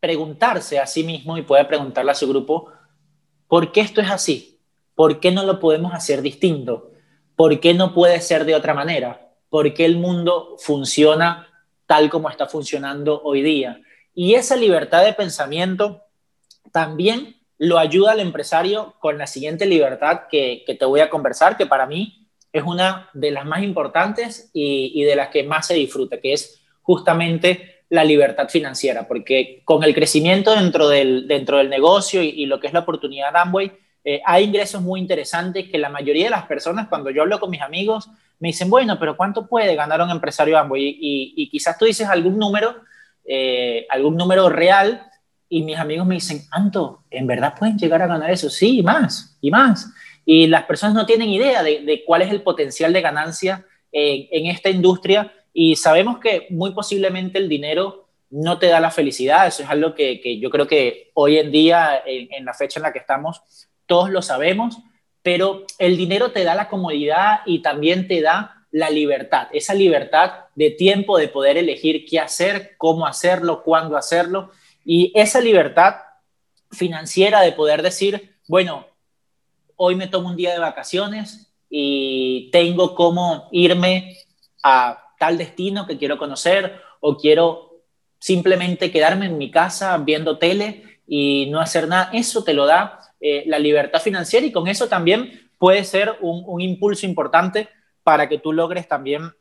preguntarse 0.00 0.78
a 0.78 0.86
sí 0.86 1.04
mismo 1.04 1.36
y 1.36 1.42
puede 1.42 1.64
preguntarle 1.64 2.12
a 2.12 2.16
su 2.16 2.28
grupo, 2.28 2.70
¿por 3.48 3.72
qué 3.72 3.80
esto 3.80 4.00
es 4.00 4.10
así? 4.10 4.60
¿Por 4.94 5.20
qué 5.20 5.30
no 5.30 5.44
lo 5.44 5.58
podemos 5.58 5.94
hacer 5.94 6.22
distinto? 6.22 6.90
¿Por 7.36 7.60
qué 7.60 7.74
no 7.74 7.94
puede 7.94 8.20
ser 8.20 8.44
de 8.44 8.54
otra 8.54 8.74
manera? 8.74 9.32
¿Por 9.48 9.72
qué 9.74 9.84
el 9.84 9.96
mundo 9.96 10.56
funciona 10.58 11.48
tal 11.86 12.10
como 12.10 12.28
está 12.28 12.46
funcionando 12.46 13.20
hoy 13.22 13.42
día? 13.42 13.80
Y 14.14 14.34
esa 14.34 14.56
libertad 14.56 15.04
de 15.04 15.14
pensamiento 15.14 16.02
también 16.70 17.36
lo 17.62 17.78
ayuda 17.78 18.10
al 18.10 18.18
empresario 18.18 18.96
con 18.98 19.18
la 19.18 19.28
siguiente 19.28 19.66
libertad 19.66 20.22
que, 20.28 20.64
te 20.66 20.84
voy 20.84 20.98
a 20.98 21.08
conversar, 21.08 21.56
que 21.56 21.64
para 21.64 21.86
mí 21.86 22.26
es 22.52 22.64
una 22.64 23.08
de 23.14 23.30
las 23.30 23.46
más 23.46 23.62
importantes 23.62 24.50
y, 24.52 24.90
y 24.96 25.04
de 25.04 25.14
las 25.14 25.28
que 25.28 25.44
más 25.44 25.68
se 25.68 25.74
disfruta, 25.74 26.18
que 26.18 26.32
es 26.32 26.60
justamente 26.82 27.84
la 27.88 28.02
libertad 28.02 28.48
financiera, 28.48 29.06
porque 29.06 29.62
con 29.64 29.84
el 29.84 29.94
crecimiento 29.94 30.56
dentro 30.56 30.88
del, 30.88 31.28
dentro 31.28 31.58
del 31.58 31.70
negocio 31.70 32.20
y, 32.20 32.46
lo 32.46 32.58
que 32.58 32.66
es 32.66 32.72
la 32.72 32.80
oportunidad 32.80 33.32
de 33.32 33.38
Amway, 33.38 33.72
eh, 34.02 34.20
hay 34.26 34.44
ingresos 34.44 34.82
muy 34.82 34.98
interesantes 34.98 35.68
que 35.70 35.78
la 35.78 35.88
mayoría 35.88 36.24
de 36.24 36.30
las 36.30 36.46
personas, 36.46 36.88
cuando 36.88 37.10
yo 37.10 37.22
hablo 37.22 37.38
con 37.38 37.50
mis 37.50 37.62
amigos, 37.62 38.08
me 38.40 38.48
dicen, 38.48 38.68
bueno, 38.68 38.98
pero 38.98 39.16
¿cuánto 39.16 39.46
puede 39.46 39.76
ganar 39.76 40.02
un 40.02 40.10
empresario 40.10 40.58
Amway? 40.58 40.96
Y, 41.00 41.48
quizás 41.48 41.78
tú 41.78 41.84
dices 41.84 42.08
algún 42.08 42.40
número, 42.40 42.74
eh, 43.24 43.86
algún 43.88 44.16
número 44.16 44.48
real, 44.48 45.06
y 45.52 45.62
mis 45.62 45.76
amigos 45.76 46.06
me 46.06 46.14
dicen, 46.14 46.40
Anto, 46.50 47.02
¿en 47.10 47.26
verdad 47.26 47.54
pueden 47.58 47.76
llegar 47.76 48.00
a 48.00 48.06
ganar 48.06 48.30
eso? 48.30 48.48
Sí, 48.48 48.78
y 48.78 48.82
más, 48.82 49.36
y 49.42 49.50
más. 49.50 49.92
Y 50.24 50.46
las 50.46 50.64
personas 50.64 50.94
no 50.94 51.04
tienen 51.04 51.28
idea 51.28 51.62
de, 51.62 52.02
cuál 52.06 52.22
es 52.22 52.30
el 52.30 52.40
potencial 52.40 52.90
de 52.90 53.02
ganancia 53.02 53.66
en 53.92 54.46
esta 54.46 54.70
industria 54.70 55.30
y 55.52 55.76
sabemos 55.76 56.18
que 56.20 56.46
muy 56.48 56.72
posiblemente 56.72 57.38
el 57.38 57.50
dinero 57.50 58.08
no 58.30 58.58
te 58.58 58.68
da 58.68 58.80
la 58.80 58.90
felicidad, 58.90 59.46
eso 59.46 59.62
es 59.62 59.68
algo 59.68 59.94
que, 59.94 60.38
yo 60.40 60.48
creo 60.48 60.66
que 60.66 61.10
hoy 61.12 61.36
en 61.36 61.52
día, 61.52 62.02
en, 62.06 62.46
la 62.46 62.54
fecha 62.54 62.80
en 62.80 62.84
la 62.84 62.92
que 62.94 62.98
estamos, 62.98 63.42
todos 63.84 64.08
lo 64.08 64.22
sabemos, 64.22 64.78
pero 65.22 65.66
el 65.78 65.98
dinero 65.98 66.32
te 66.32 66.44
da 66.44 66.54
la 66.54 66.70
comodidad 66.70 67.40
y 67.44 67.60
también 67.60 68.08
te 68.08 68.22
da 68.22 68.64
la 68.70 68.88
libertad, 68.88 69.48
esa 69.52 69.74
libertad 69.74 70.46
de 70.54 70.70
tiempo 70.70 71.18
de 71.18 71.28
poder 71.28 71.58
elegir 71.58 72.06
qué 72.08 72.20
hacer, 72.20 72.74
cómo 72.78 73.06
hacerlo, 73.06 73.62
cuándo 73.62 73.98
hacerlo, 73.98 74.50
y 74.84 75.12
esa 75.14 75.40
libertad 75.40 75.96
financiera 76.70 77.40
de 77.40 77.52
poder 77.52 77.82
decir, 77.82 78.36
bueno, 78.48 78.86
hoy 79.76 79.94
me 79.94 80.08
tomo 80.08 80.30
un 80.30 80.36
día 80.36 80.52
de 80.52 80.58
vacaciones 80.58 81.52
y 81.68 82.50
tengo 82.52 82.94
cómo 82.94 83.48
irme 83.52 84.16
a 84.62 85.02
tal 85.18 85.38
destino 85.38 85.86
que 85.86 85.98
quiero 85.98 86.18
conocer 86.18 86.80
o 87.00 87.16
quiero 87.16 87.82
simplemente 88.18 88.90
quedarme 88.90 89.26
en 89.26 89.38
mi 89.38 89.50
casa 89.50 89.98
viendo 89.98 90.38
tele 90.38 91.00
y 91.06 91.46
no 91.50 91.60
hacer 91.60 91.88
nada. 91.88 92.10
Eso 92.12 92.44
te 92.44 92.54
lo 92.54 92.66
da 92.66 93.00
eh, 93.20 93.44
la 93.46 93.58
libertad 93.58 94.00
financiera 94.00 94.46
y 94.46 94.52
con 94.52 94.68
eso 94.68 94.88
también 94.88 95.50
puede 95.58 95.84
ser 95.84 96.16
un, 96.20 96.60
impulso 96.60 97.06
importante 97.06 97.68
para 98.02 98.28
que 98.28 98.38
tú 98.38 98.52
logres 98.52 98.88
también 98.88 99.32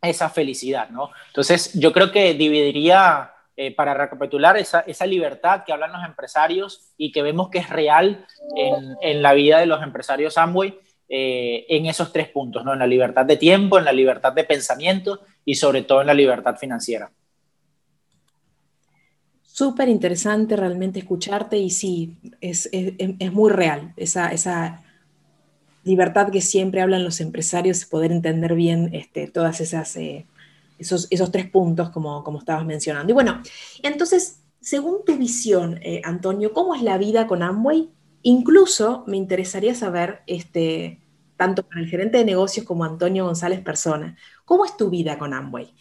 esa 0.00 0.30
felicidad, 0.30 0.90
¿no? 0.90 1.10
Entonces, 1.26 1.72
yo 1.74 1.92
creo 1.92 2.12
que 2.12 2.34
dividiría, 2.34 3.32
eh, 3.62 3.74
para 3.74 3.92
recapitular, 3.92 4.56
esa, 4.56 4.80
esa, 4.86 5.04
libertad 5.04 5.64
que 5.66 5.72
hablan 5.74 5.92
los 5.92 6.02
empresarios 6.02 6.94
y 6.96 7.12
que 7.12 7.20
vemos 7.20 7.50
que 7.50 7.58
es 7.58 7.68
real 7.68 8.24
en, 8.56 8.96
en 9.02 9.20
la 9.20 9.34
vida 9.34 9.58
de 9.58 9.66
los 9.66 9.82
empresarios 9.82 10.38
Amway, 10.38 10.78
eh, 11.10 11.66
en 11.68 11.84
esos 11.84 12.10
tres 12.10 12.28
puntos, 12.28 12.64
¿no? 12.64 12.72
en 12.72 12.78
la 12.78 12.86
libertad 12.86 13.26
de 13.26 13.36
tiempo, 13.36 13.78
en 13.78 13.84
la 13.84 13.92
libertad 13.92 14.32
de 14.32 14.44
pensamiento 14.44 15.20
y 15.44 15.56
sobre 15.56 15.82
todo 15.82 16.00
en 16.00 16.06
la 16.06 16.14
libertad 16.14 16.56
financiera. 16.56 17.12
Súper 19.42 19.90
interesante 19.90 20.56
realmente 20.56 20.98
escucharte 21.00 21.58
y 21.58 21.68
sí, 21.68 22.16
es, 22.40 22.70
muy 23.30 23.50
real 23.50 23.92
esa, 23.98 24.32
esa, 24.32 24.84
libertad 25.84 26.30
que 26.30 26.40
siempre 26.40 26.80
hablan 26.80 27.04
los 27.04 27.20
empresarios, 27.20 27.84
poder 27.84 28.10
entender 28.10 28.54
bien 28.54 28.88
este, 28.94 29.26
todas 29.26 29.60
esas... 29.60 29.94
Eh, 29.96 30.24
esos, 30.80 31.06
esos, 31.10 31.30
tres 31.30 31.48
puntos 31.48 31.90
como, 31.90 32.24
como 32.24 32.38
estabas 32.38 32.64
mencionando. 32.64 33.10
Y 33.10 33.14
bueno, 33.14 33.42
entonces, 33.82 34.42
según 34.60 35.04
tu 35.04 35.16
visión, 35.16 35.78
eh, 35.82 36.02
Antonio, 36.04 36.52
¿cómo 36.52 36.74
es 36.74 36.82
la 36.82 36.98
vida 36.98 37.26
con 37.26 37.42
Amway? 37.42 37.90
Incluso 38.22 39.04
me 39.06 39.16
interesaría 39.16 39.74
saber, 39.74 40.22
este, 40.26 41.00
tanto 41.36 41.62
para 41.62 41.80
el 41.80 41.88
gerente 41.88 42.18
de 42.18 42.24
negocios 42.24 42.66
como 42.66 42.84
Antonio 42.84 43.24
González 43.24 43.60
Persona. 43.60 44.16
¿Cómo 44.44 44.64
es 44.64 44.76
tu 44.76 44.90
vida 44.90 45.18
con 45.18 45.32
Amway? 45.32 45.72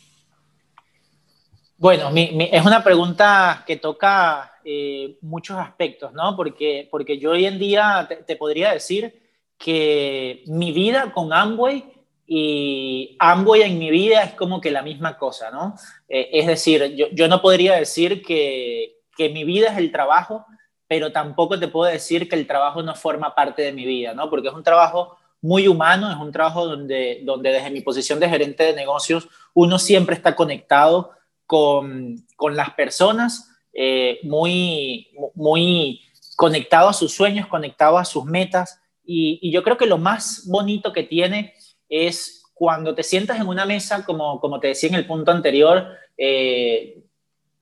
Bueno, 1.80 2.12
es 2.14 2.66
una 2.66 2.84
pregunta 2.84 3.64
que 3.66 3.78
toca 3.78 4.60
eh, 4.66 5.18
muchos 5.22 5.58
aspectos, 5.58 6.12
¿no? 6.12 6.36
Porque, 6.36 6.88
porque 6.92 7.18
yo 7.18 7.32
hoy 7.32 7.46
en 7.46 7.58
día 7.58 8.08
te, 8.28 8.36
podría 8.36 8.74
decir 8.74 9.18
que 9.58 10.44
mi 10.48 10.74
vida 10.74 11.14
con 11.14 11.32
Amway 11.32 11.99
y 12.32 13.16
Amway 13.18 13.64
en 13.64 13.80
mi 13.80 13.90
vida 13.90 14.22
es 14.22 14.36
como 14.36 14.62
que 14.62 14.70
la 14.70 14.84
misma 14.84 15.18
cosa, 15.18 15.50
¿no? 15.50 15.74
Eh, 16.08 16.30
es 16.34 16.46
decir, 16.46 16.96
yo, 16.96 17.08
yo, 17.12 17.28
no 17.28 17.42
podría 17.42 17.74
decir 17.74 18.22
que, 18.22 19.00
que 19.18 19.30
mi 19.30 19.44
vida 19.44 19.72
es 19.72 19.80
el 19.80 19.92
trabajo, 19.92 20.46
pero 20.88 21.12
tampoco 21.12 21.60
te 21.60 21.68
puedo 21.68 21.92
decir 21.92 22.30
que 22.30 22.36
el 22.36 22.46
trabajo 22.46 22.84
no 22.84 22.94
forma 22.94 23.34
parte 23.34 23.64
de 23.64 23.72
mi 23.72 23.84
vida, 23.84 24.14
¿no? 24.14 24.30
Porque 24.30 24.50
es 24.50 24.54
un 24.54 24.64
trabajo 24.64 25.18
muy 25.42 25.68
humano, 25.68 26.12
es 26.12 26.18
un 26.18 26.32
trabajo 26.32 26.68
donde, 26.68 27.22
donde 27.24 27.52
desde 27.52 27.72
mi 27.72 27.82
posición 27.82 28.20
de 28.20 28.30
gerente 28.30 28.64
de 28.64 28.74
negocios 28.74 29.28
uno 29.56 29.80
siempre 29.80 30.16
está 30.16 30.36
conectado 30.36 31.12
con, 31.48 32.16
con 32.36 32.56
las 32.56 32.70
personas, 32.76 33.50
eh, 33.74 34.20
muy, 34.22 35.10
muy 35.34 36.02
conectado 36.36 36.90
a 36.90 36.94
sus 36.94 37.12
sueños, 37.12 37.48
conectado 37.48 37.98
a 37.98 38.06
sus 38.06 38.24
metas. 38.26 38.80
Y, 39.04 39.52
yo 39.52 39.64
creo 39.64 39.78
que 39.78 39.88
lo 39.88 39.98
más 39.98 40.44
bonito 40.48 40.94
que 40.94 41.02
tiene 41.02 41.56
es 41.90 42.44
cuando 42.54 42.94
te 42.94 43.04
sientas 43.04 43.40
en 43.40 43.48
una 43.48 43.66
mesa, 43.66 44.06
como, 44.06 44.40
como 44.40 44.60
te 44.60 44.68
decía 44.68 44.90
en 44.90 44.96
el 44.96 45.08
punto 45.08 45.32
anterior, 45.32 45.88
eh, 46.18 47.02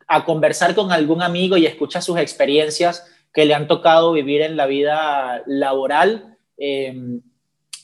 a 0.08 0.26
conversar 0.26 0.74
con 0.74 0.92
algún 0.92 1.22
amigo 1.22 1.58
y 1.58 1.66
escuchar 1.66 2.02
sus 2.02 2.18
experiencias 2.18 3.06
que 3.34 3.46
le 3.46 3.54
han 3.54 3.68
tocado 3.68 4.14
vivir 4.14 4.42
en 4.42 4.58
la 4.58 4.66
vida 4.66 5.44
laboral. 5.46 6.38
Eh, 6.58 7.20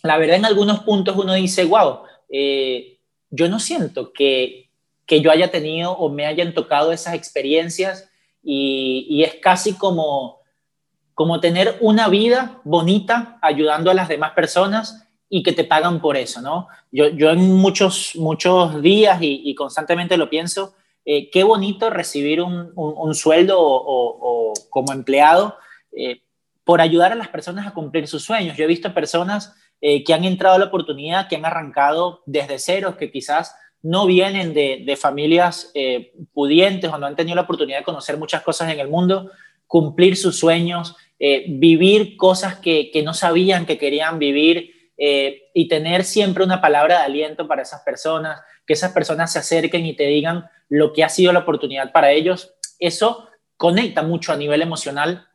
la 0.01 0.17
verdad 0.17 0.37
en 0.37 0.45
algunos 0.45 0.79
puntos 0.79 1.15
uno 1.15 1.33
dice, 1.33 1.65
wow, 1.65 1.99
eh, 2.29 2.99
yo 3.29 3.47
no 3.49 3.59
siento 3.59 4.11
que, 4.11 4.69
que, 5.05 5.21
yo 5.21 5.31
haya 5.31 5.51
tenido 5.51 5.91
o 5.91 6.09
me 6.09 6.25
hayan 6.25 6.53
tocado 6.53 6.91
esas 6.91 7.13
experiencias 7.13 8.09
y, 8.43 9.23
es 9.23 9.35
casi 9.35 9.73
como, 9.73 10.39
como 11.13 11.39
tener 11.39 11.77
una 11.79 12.09
vida 12.09 12.59
bonita 12.63 13.37
ayudando 13.41 13.91
a 13.91 13.93
las 13.93 14.09
demás 14.09 14.31
personas 14.31 15.07
y 15.35 15.41
que 15.41 15.51
te 15.51 15.63
pagan 15.63 15.99
por 15.99 16.15
eso, 16.15 16.41
¿no? 16.41 16.67
Yo, 16.91 17.07
yo 17.07 17.31
en 17.31 17.55
muchos, 17.55 18.15
muchos 18.15 18.83
días 18.83 19.17
y, 19.19 19.55
constantemente 19.55 20.15
lo 20.15 20.29
pienso, 20.29 20.75
eh, 21.05 21.31
qué 21.31 21.43
bonito 21.43 21.89
recibir 21.89 22.39
un, 22.39 22.71
un, 22.75 23.15
sueldo 23.15 23.57
o, 23.59 24.53
como 24.69 24.93
empleado 24.93 25.57
eh, 25.91 26.21
por 26.63 26.81
ayudar 26.81 27.11
a 27.11 27.15
las 27.15 27.29
personas 27.29 27.65
a 27.65 27.73
cumplir 27.73 28.07
sus 28.07 28.23
sueños. 28.23 28.55
Yo 28.55 28.65
he 28.65 28.67
visto 28.67 28.93
personas 28.93 29.55
eh, 29.81 30.03
que 30.03 30.13
han 30.13 30.23
entrado 30.23 30.57
a 30.57 30.59
la 30.59 30.65
oportunidad, 30.65 31.27
que 31.27 31.35
han 31.35 31.45
arrancado 31.45 32.21
desde 32.27 32.59
cero, 32.59 32.95
que 32.95 33.09
quizás 33.09 33.55
no 33.81 34.05
vienen 34.05 34.53
de, 34.53 34.95
familias 35.01 35.71
eh, 35.73 36.13
pudientes 36.31 36.91
o 36.91 36.97
no 36.99 37.07
han 37.07 37.15
tenido 37.15 37.37
la 37.37 37.41
oportunidad 37.41 37.79
de 37.79 37.83
conocer 37.83 38.17
muchas 38.17 38.43
cosas 38.43 38.71
en 38.71 38.79
el 38.79 38.87
mundo, 38.87 39.31
cumplir 39.65 40.15
sus 40.15 40.37
sueños, 40.37 40.95
eh, 41.19 41.45
vivir 41.49 42.17
cosas 42.17 42.59
que, 42.59 42.91
no 43.03 43.13
sabían 43.13 43.65
que 43.65 43.77
querían 43.77 44.19
vivir 44.19 44.82
y 44.97 45.67
tener 45.67 46.03
siempre 46.03 46.43
una 46.43 46.61
palabra 46.61 46.99
de 46.99 47.03
aliento 47.05 47.47
para 47.47 47.63
esas 47.63 47.81
personas, 47.81 48.41
que 48.65 48.73
esas 48.73 48.91
personas 48.91 49.33
se 49.33 49.39
acerquen 49.39 49.85
y 49.85 49.95
te 49.95 50.05
digan 50.05 50.49
lo 50.69 50.93
que 50.93 51.03
ha 51.03 51.09
sido 51.09 51.33
la 51.33 51.39
oportunidad 51.39 51.91
para 51.91 52.11
ellos. 52.11 52.53
Eso 52.79 53.27
conecta 53.57 54.03
mucho 54.03 54.33
a 54.33 54.37
nivel 54.37 54.61
emocional 54.61 55.27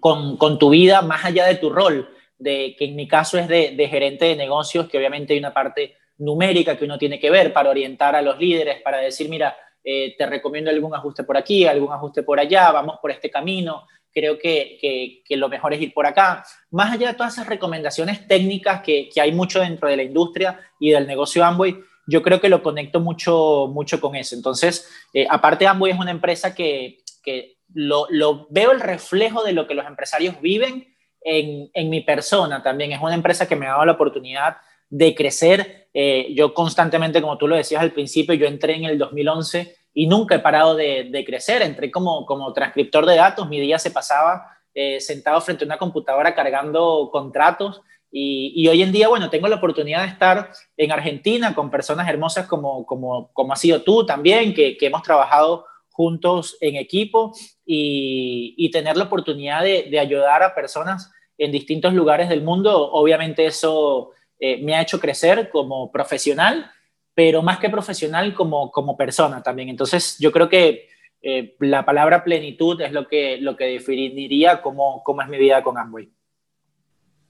con, 0.00 0.36
con, 0.36 0.58
tu 0.58 0.70
vida, 0.70 1.02
más 1.02 1.24
allá 1.24 1.46
de 1.46 1.56
tu 1.56 1.70
rol, 1.70 2.08
de, 2.38 2.74
que 2.78 2.86
en 2.86 2.96
mi 2.96 3.06
caso 3.06 3.38
es 3.38 3.48
de, 3.48 3.72
de 3.76 3.88
gerente 3.88 4.26
de 4.26 4.36
negocios, 4.36 4.88
que 4.88 4.98
obviamente 4.98 5.32
hay 5.32 5.38
una 5.38 5.54
parte 5.54 5.96
numérica 6.18 6.76
que 6.76 6.84
uno 6.84 6.98
tiene 6.98 7.18
que 7.18 7.30
ver 7.30 7.52
para 7.52 7.70
orientar 7.70 8.14
a 8.14 8.22
los 8.22 8.38
líderes, 8.38 8.82
para 8.82 8.98
decir, 8.98 9.28
mira, 9.28 9.56
eh, 9.82 10.14
te 10.16 10.26
recomiendo 10.26 10.70
algún 10.70 10.94
ajuste 10.94 11.24
por 11.24 11.36
aquí, 11.36 11.66
algún 11.66 11.92
ajuste 11.92 12.22
por 12.22 12.40
allá, 12.40 12.70
vamos 12.72 12.98
por 13.00 13.10
este 13.10 13.30
camino, 13.30 13.86
creo 14.14 14.38
que, 14.38 15.22
que, 15.26 15.36
lo 15.36 15.48
mejor 15.48 15.74
es 15.74 15.80
ir 15.80 15.92
por 15.92 16.06
acá. 16.06 16.44
Más 16.70 16.92
allá 16.92 17.08
de 17.08 17.14
todas 17.14 17.34
esas 17.34 17.48
recomendaciones 17.48 18.26
técnicas 18.28 18.82
que, 18.82 19.08
que, 19.12 19.20
hay 19.20 19.32
mucho 19.32 19.60
dentro 19.60 19.88
de 19.88 19.96
la 19.96 20.04
industria 20.04 20.60
y 20.78 20.90
del 20.90 21.06
negocio 21.06 21.44
Amway, 21.44 21.76
yo 22.06 22.22
creo 22.22 22.40
que 22.40 22.48
lo 22.48 22.62
conecto 22.62 23.00
mucho, 23.00 23.68
mucho 23.72 24.00
con 24.00 24.14
eso. 24.14 24.36
Entonces, 24.36 24.88
eh, 25.12 25.26
aparte 25.28 25.66
Amway 25.66 25.92
es 25.92 25.98
una 25.98 26.10
empresa 26.10 26.54
que, 26.54 26.98
que 27.22 27.56
lo, 27.72 28.06
lo, 28.10 28.46
veo 28.50 28.70
el 28.70 28.80
reflejo 28.80 29.42
de 29.42 29.52
lo 29.52 29.66
que 29.66 29.74
los 29.74 29.86
empresarios 29.86 30.40
viven 30.40 30.94
en, 31.22 31.70
en 31.74 31.90
mi 31.90 32.02
persona 32.02 32.62
también. 32.62 32.92
Es 32.92 33.00
una 33.00 33.14
empresa 33.14 33.48
que 33.48 33.56
me 33.56 33.66
ha 33.66 33.70
dado 33.70 33.86
la 33.86 33.92
oportunidad 33.92 34.58
de 34.90 35.14
crecer. 35.14 35.88
Eh, 35.92 36.32
yo 36.34 36.54
constantemente, 36.54 37.20
como 37.20 37.38
tú 37.38 37.48
lo 37.48 37.56
decías 37.56 37.82
al 37.82 37.92
principio, 37.92 38.34
yo 38.34 38.46
entré 38.46 38.76
en 38.76 38.84
el 38.84 38.98
2011 38.98 39.74
y 39.94 40.06
nunca 40.06 40.34
he 40.34 40.40
parado 40.40 40.74
de, 40.74 41.24
crecer. 41.26 41.62
Entré 41.62 41.90
como, 41.90 42.26
como 42.26 42.52
transcriptor 42.52 43.06
de 43.06 43.16
datos, 43.16 43.48
mi 43.48 43.60
día 43.60 43.78
se 43.78 43.90
pasaba 43.90 44.48
eh, 44.74 45.00
sentado 45.00 45.40
frente 45.40 45.64
a 45.64 45.66
una 45.66 45.78
computadora 45.78 46.34
cargando 46.34 47.08
contratos 47.12 47.80
y, 48.16 48.68
hoy 48.68 48.80
en 48.80 48.92
día, 48.92 49.08
bueno, 49.08 49.28
tengo 49.28 49.48
la 49.48 49.56
oportunidad 49.56 50.02
de 50.02 50.08
estar 50.08 50.50
en 50.76 50.92
Argentina 50.92 51.52
con 51.52 51.68
personas 51.68 52.08
hermosas 52.08 52.46
como, 52.46 52.86
como, 52.86 53.32
como 53.32 53.52
has 53.52 53.60
sido 53.60 53.82
tú 53.82 54.06
también, 54.06 54.54
que, 54.54 54.76
hemos 54.80 55.02
trabajado 55.02 55.66
juntos 55.90 56.56
en 56.60 56.76
equipo 56.76 57.32
y, 57.66 58.54
y 58.56 58.70
tener 58.70 58.96
la 58.96 59.04
oportunidad 59.04 59.62
de, 59.62 59.88
de, 59.90 59.98
ayudar 59.98 60.44
a 60.44 60.54
personas 60.54 61.10
en 61.38 61.50
distintos 61.50 61.92
lugares 61.92 62.28
del 62.28 62.42
mundo. 62.42 62.92
Obviamente 62.92 63.46
eso 63.46 64.12
eh, 64.38 64.58
me 64.62 64.76
ha 64.76 64.82
hecho 64.82 65.00
crecer 65.00 65.50
como 65.50 65.90
profesional, 65.90 66.70
pero 67.14 67.42
más 67.42 67.58
que 67.58 67.70
profesional 67.70 68.34
como, 68.34 68.70
como 68.70 68.96
persona 68.96 69.42
también. 69.42 69.68
Entonces, 69.68 70.16
yo 70.18 70.32
creo 70.32 70.48
que 70.48 70.88
eh, 71.22 71.56
la 71.60 71.84
palabra 71.84 72.24
plenitud 72.24 72.80
es 72.80 72.92
lo 72.92 73.08
que, 73.08 73.38
lo 73.38 73.56
que 73.56 73.64
definiría 73.64 74.60
cómo, 74.60 75.02
cómo 75.04 75.22
es 75.22 75.28
mi 75.28 75.38
vida 75.38 75.62
con 75.62 75.78
Amway. 75.78 76.10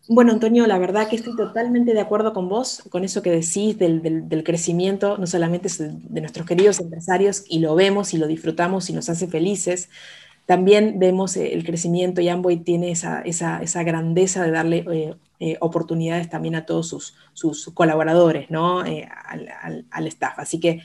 Bueno, 0.07 0.33
Antonio, 0.33 0.67
la 0.67 0.79
verdad 0.79 1.09
que 1.09 1.17
estoy 1.17 1.35
totalmente 1.35 1.95
de 1.95 2.01
acuerdo 2.01 2.35
con 2.35 2.49
vos, 2.49 2.83
con 2.91 3.05
eso 3.05 3.23
que 3.23 3.31
decís 3.31 3.79
del, 3.79 4.03
del, 4.03 4.45
crecimiento, 4.45 5.17
no 5.17 5.27
solamente 5.27 5.71
de 5.79 6.21
nuestros 6.21 6.47
queridos 6.47 6.79
empresarios, 6.81 7.45
y 7.49 7.61
lo 7.61 7.75
vemos 7.75 8.13
y 8.13 8.19
lo 8.19 8.27
disfrutamos 8.27 8.91
y 8.91 8.93
nos 8.93 9.09
hace 9.09 9.29
felices, 9.29 9.89
también 10.47 10.99
vemos 10.99 11.37
eh, 11.37 11.55
el 11.55 11.65
crecimiento 11.65 12.21
y 12.21 12.29
Amway 12.29 12.59
tiene 12.59 12.91
esa, 12.91 13.23
esa, 13.23 13.63
esa 13.63 13.83
grandeza 13.83 14.45
de 14.45 14.51
darle 14.51 14.85
eh, 14.93 15.15
eh, 15.41 15.57
oportunidades 15.61 16.29
también 16.29 16.55
a 16.55 16.67
todos 16.67 16.89
sus, 16.89 17.15
sus 17.33 17.71
colaboradores, 17.73 18.51
¿no? 18.51 18.81
Al, 18.81 19.87
al, 19.91 20.07
staff. 20.07 20.39
Así 20.39 20.61
que, 20.61 20.83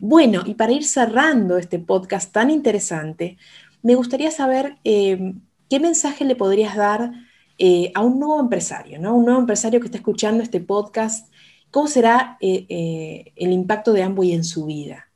bueno, 0.00 0.42
y 0.44 0.54
para 0.54 0.72
ir 0.72 0.84
cerrando 0.84 1.56
este 1.58 1.78
podcast 1.78 2.32
tan 2.32 2.50
interesante, 2.50 3.36
me 3.82 3.94
gustaría 3.94 4.30
saber 4.30 4.76
qué 4.82 5.80
mensaje 5.80 6.24
le 6.24 6.34
podrías 6.34 6.76
dar 6.76 7.12
a 7.94 8.00
un 8.00 8.18
nuevo 8.18 8.40
empresario, 8.40 8.98
¿no? 8.98 9.14
Un 9.14 9.26
nuevo 9.26 9.40
empresario 9.40 9.80
que 9.80 9.86
está 9.86 9.98
escuchando 9.98 10.42
este 10.42 10.60
podcast. 10.60 11.32
¿Cómo 11.70 11.86
será 11.86 12.36
el 12.40 13.52
impacto 13.52 13.92
de 13.92 14.02
Amway 14.02 14.32
en 14.32 14.44
su 14.44 14.66
vida? 14.66 15.08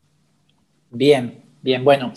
Bien, 0.91 1.43
bien, 1.63 1.85
bueno. 1.85 2.13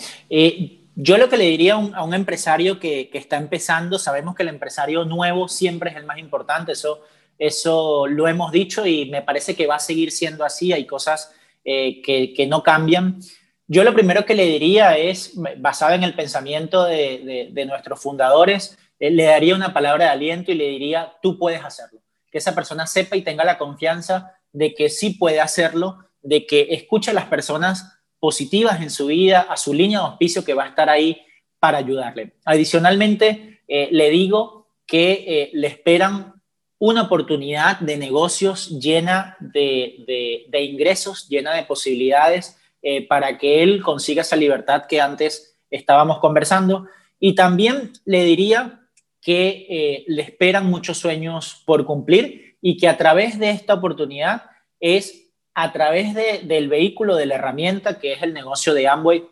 Yo 0.95 1.17
lo 1.17 1.27
que 1.27 1.38
le 1.38 1.45
diría 1.45 1.73
a 1.73 2.03
un, 2.03 2.13
empresario 2.13 2.79
que, 2.79 3.09
está 3.13 3.38
empezando, 3.38 3.97
sabemos 3.97 4.36
que 4.36 4.43
el 4.43 4.49
empresario 4.49 5.06
nuevo 5.06 5.47
siempre 5.47 5.89
es 5.89 5.95
el 5.95 6.06
más 6.06 6.19
importante, 6.19 6.73
eso, 6.73 7.01
eso 7.39 8.06
lo 8.06 8.27
hemos 8.27 8.51
dicho 8.51 8.86
y 8.86 9.10
me 9.10 9.23
parece 9.23 9.56
que 9.56 9.65
va 9.65 9.75
a 9.75 9.79
seguir 9.79 10.12
siendo 10.12 10.45
así, 10.45 10.71
hay 10.71 10.86
cosas 10.86 11.34
eh, 11.65 12.01
que, 12.03 12.45
no 12.47 12.62
cambian. 12.62 13.19
Yo 13.67 13.84
lo 13.84 13.93
primero 13.93 14.23
que 14.25 14.36
le 14.36 14.45
diría 14.45 14.95
es, 14.97 15.34
basado 15.58 15.93
en 15.93 16.03
el 16.03 16.13
pensamiento 16.13 16.84
de, 16.84 17.65
nuestros 17.65 17.99
fundadores, 17.99 18.77
eh, 18.99 19.10
le 19.10 19.23
daría 19.23 19.56
una 19.56 19.73
palabra 19.73 20.06
de 20.06 20.12
aliento 20.12 20.51
y 20.51 20.56
le 20.56 20.67
diría, 20.67 21.13
tú 21.23 21.39
puedes 21.39 21.63
hacerlo. 21.63 22.01
Que 22.32 22.38
esa 22.38 22.53
persona 22.53 22.86
sepa 22.86 23.15
y 23.15 23.23
tenga 23.23 23.43
la 23.43 23.58
confianza 23.58 24.36
de 24.51 24.75
que 24.75 24.89
sí 24.89 25.12
puede 25.12 25.41
hacerlo, 25.41 26.06
de 26.21 26.45
que 26.45 26.67
escuche 26.69 27.10
a 27.10 27.15
las 27.15 27.25
personas 27.25 28.02
positivas 28.23 28.81
en 28.81 28.89
su 28.89 29.07
vida, 29.07 29.47
a 29.49 29.57
su 29.57 29.73
línea 29.73 29.99
de 29.99 30.05
auspicio 30.05 30.45
que 30.45 30.53
va 30.53 30.63
a 30.63 30.69
estar 30.69 30.89
ahí 30.89 31.21
para 31.59 31.79
ayudarle. 31.79 32.31
Adicionalmente, 32.45 33.59
eh, 33.67 33.89
le 33.91 34.09
digo 34.12 34.69
que 34.88 35.25
eh, 35.27 35.49
le 35.51 35.67
esperan 35.67 36.41
una 36.79 37.01
oportunidad 37.01 37.81
de 37.81 37.97
negocios 37.97 38.79
llena 38.79 39.36
de, 39.41 40.47
ingresos, 40.53 41.27
llena 41.27 41.53
de 41.53 41.63
posibilidades 41.63 42.57
eh, 42.81 43.05
para 43.05 43.38
que 43.38 43.62
él 43.62 43.83
consiga 43.83 44.21
esa 44.21 44.38
libertad 44.38 44.83
que 44.88 45.01
antes 45.01 45.57
estábamos 45.69 46.19
conversando. 46.19 46.88
Y 47.19 47.36
también 47.36 47.91
le 48.05 48.23
diría 48.23 48.88
que 49.21 50.05
le 50.07 50.21
esperan 50.21 50.67
muchos 50.67 50.97
sueños 50.97 51.62
por 51.65 51.86
cumplir 51.86 52.55
y 52.62 52.77
que 52.77 52.88
a 52.88 52.95
través 52.95 53.38
de 53.38 53.49
esta 53.49 53.73
oportunidad 53.73 54.43
es 54.79 55.22
a 55.55 55.71
través 55.71 56.13
del 56.13 56.67
vehículo, 56.67 57.15
de 57.15 57.25
la 57.25 57.35
herramienta 57.35 57.99
que 57.99 58.13
es 58.13 58.23
el 58.23 58.33
negocio 58.33 58.73
de 58.73 58.87
Amway, 58.87 59.27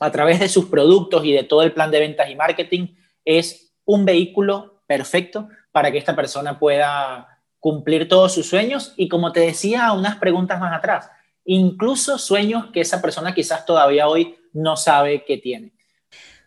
a 0.00 0.10
través 0.10 0.40
de 0.40 0.48
sus 0.48 0.66
productos 0.66 1.24
y 1.24 1.32
de 1.32 1.44
todo 1.44 1.62
el 1.62 1.72
plan 1.72 1.90
de 1.90 2.00
ventas 2.00 2.28
y 2.28 2.34
marketing, 2.34 2.88
es 3.24 3.72
un 3.84 4.04
vehículo 4.04 4.82
perfecto 4.86 5.48
para 5.72 5.90
que 5.90 5.98
esta 5.98 6.16
persona 6.16 6.58
pueda 6.58 7.40
cumplir 7.60 8.08
todos 8.08 8.32
sus 8.32 8.46
sueños 8.46 8.92
y 8.96 9.08
como 9.08 9.32
te 9.32 9.40
decía 9.40 9.92
unas 9.92 10.16
preguntas 10.16 10.60
más 10.60 10.76
atrás, 10.76 11.10
incluso 11.44 12.18
sueños 12.18 12.66
que 12.72 12.80
esa 12.80 13.00
persona 13.00 13.34
quizás 13.34 13.64
todavía 13.64 14.08
hoy 14.08 14.36
no 14.52 14.76
sabe 14.76 15.24
que 15.24 15.38
tiene. 15.38 15.72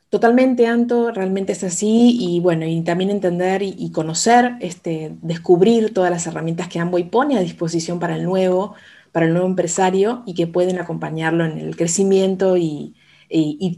Totalmente, 0.10 0.68
Anto, 0.68 1.12
realmente 1.12 1.52
es 1.52 1.64
así 1.66 2.18
y 2.18 2.40
bueno, 2.40 2.66
y 2.66 2.82
también 2.82 3.10
entender 3.10 3.62
y, 3.62 3.92
conocer, 3.92 4.54
este, 4.62 5.12
descubrir 5.22 5.94
todas 5.94 6.10
las 6.10 6.26
herramientas 6.28 6.70
que 6.70 6.80
Amway 6.80 7.10
pone 7.10 7.38
a 7.38 7.42
disposición 7.42 8.00
para 8.00 8.16
el 8.16 8.24
nuevo, 8.24 8.76
para 9.18 9.26
el 9.26 9.34
nuevo 9.34 9.48
empresario 9.48 10.22
y 10.28 10.36
que 10.36 10.46
pueden 10.46 10.78
acompañarlo 10.78 11.44
en 11.44 11.58
el 11.58 11.76
crecimiento 11.76 12.56
y, 12.56 12.94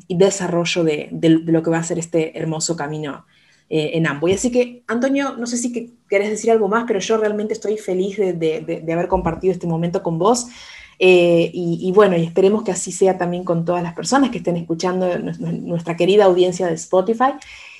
desarrollo 0.09 0.83
de, 0.83 1.07
lo 1.45 1.63
que 1.63 1.69
va 1.69 1.77
a 1.77 1.83
ser 1.83 1.97
este 1.97 2.37
hermoso 2.37 2.75
camino 2.75 3.25
eh, 3.69 3.91
en 3.93 4.05
Amway. 4.05 4.33
Así 4.33 4.51
que, 4.51 4.83
Antonio, 4.87 5.37
no 5.37 5.47
sé 5.47 5.55
si 5.55 5.71
que 5.71 5.91
querés 6.09 6.29
decir 6.29 6.51
algo 6.51 6.67
más, 6.67 6.83
pero 6.85 6.99
yo 6.99 7.15
realmente 7.15 7.53
estoy 7.53 7.77
feliz 7.77 8.17
de, 8.17 8.83
haber 8.91 9.07
compartido 9.07 9.53
este 9.53 9.65
momento 9.65 10.03
con 10.03 10.19
vos. 10.19 10.47
Eh, 10.99 11.49
y, 11.53 11.89
bueno, 11.95 12.17
y 12.17 12.25
esperemos 12.25 12.63
que 12.63 12.73
así 12.73 12.91
sea 12.91 13.17
también 13.17 13.45
con 13.45 13.63
todas 13.63 13.81
las 13.81 13.93
personas 13.93 14.31
que 14.31 14.39
estén 14.39 14.57
escuchando 14.57 15.07
nuestra 15.19 15.95
querida 15.95 16.25
audiencia 16.25 16.67
de 16.67 16.73
Spotify. 16.73 17.31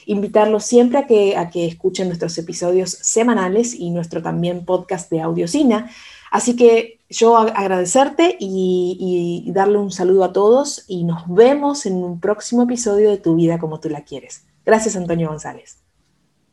Invitarlos 0.06 0.64
siempre 0.64 1.00
a 1.00 1.08
que, 1.08 1.36
a 1.36 1.50
que 1.50 1.68
escuchen 1.68 2.08
nuestros 2.08 2.38
episodios 2.38 2.90
semanales 2.90 3.74
y 3.74 3.90
nuestro 3.90 4.22
también 4.22 4.64
podcast 4.64 5.12
de 5.12 5.20
Audiocina. 5.20 5.92
Así 6.32 6.56
que 6.56 6.99
yo 7.10 7.38
agradecerte 7.38 8.38
y, 8.40 9.50
darle 9.52 9.80
un 9.80 9.92
saludo 9.92 10.24
a 10.24 10.34
todos 10.34 10.86
y 10.88 11.04
nos 11.04 11.28
vemos 11.28 11.86
en 11.86 11.96
un 11.96 12.20
próximo 12.20 12.64
episodio 12.64 13.10
de 13.10 13.18
Tu 13.18 13.36
vida 13.36 13.58
como 13.58 13.80
tú 13.80 13.90
la 13.90 14.04
quieres. 14.04 14.46
Gracias, 14.66 14.96
Antonio 14.96 15.30
González. 15.30 15.80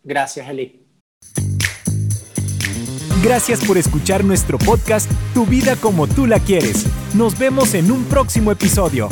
Gracias, 0.02 0.48
Eli. 0.48 0.86
Gracias 3.22 3.64
por 3.64 3.76
escuchar 3.76 4.24
nuestro 4.24 4.56
podcast 4.58 5.10
Tu 5.34 5.44
vida 5.44 5.76
como 5.76 6.06
tú 6.06 6.26
la 6.26 6.38
quieres. 6.38 6.86
Nos 7.14 7.38
vemos 7.38 7.74
en 7.74 7.90
un 7.90 8.04
próximo 8.04 8.52
episodio. 8.52 9.08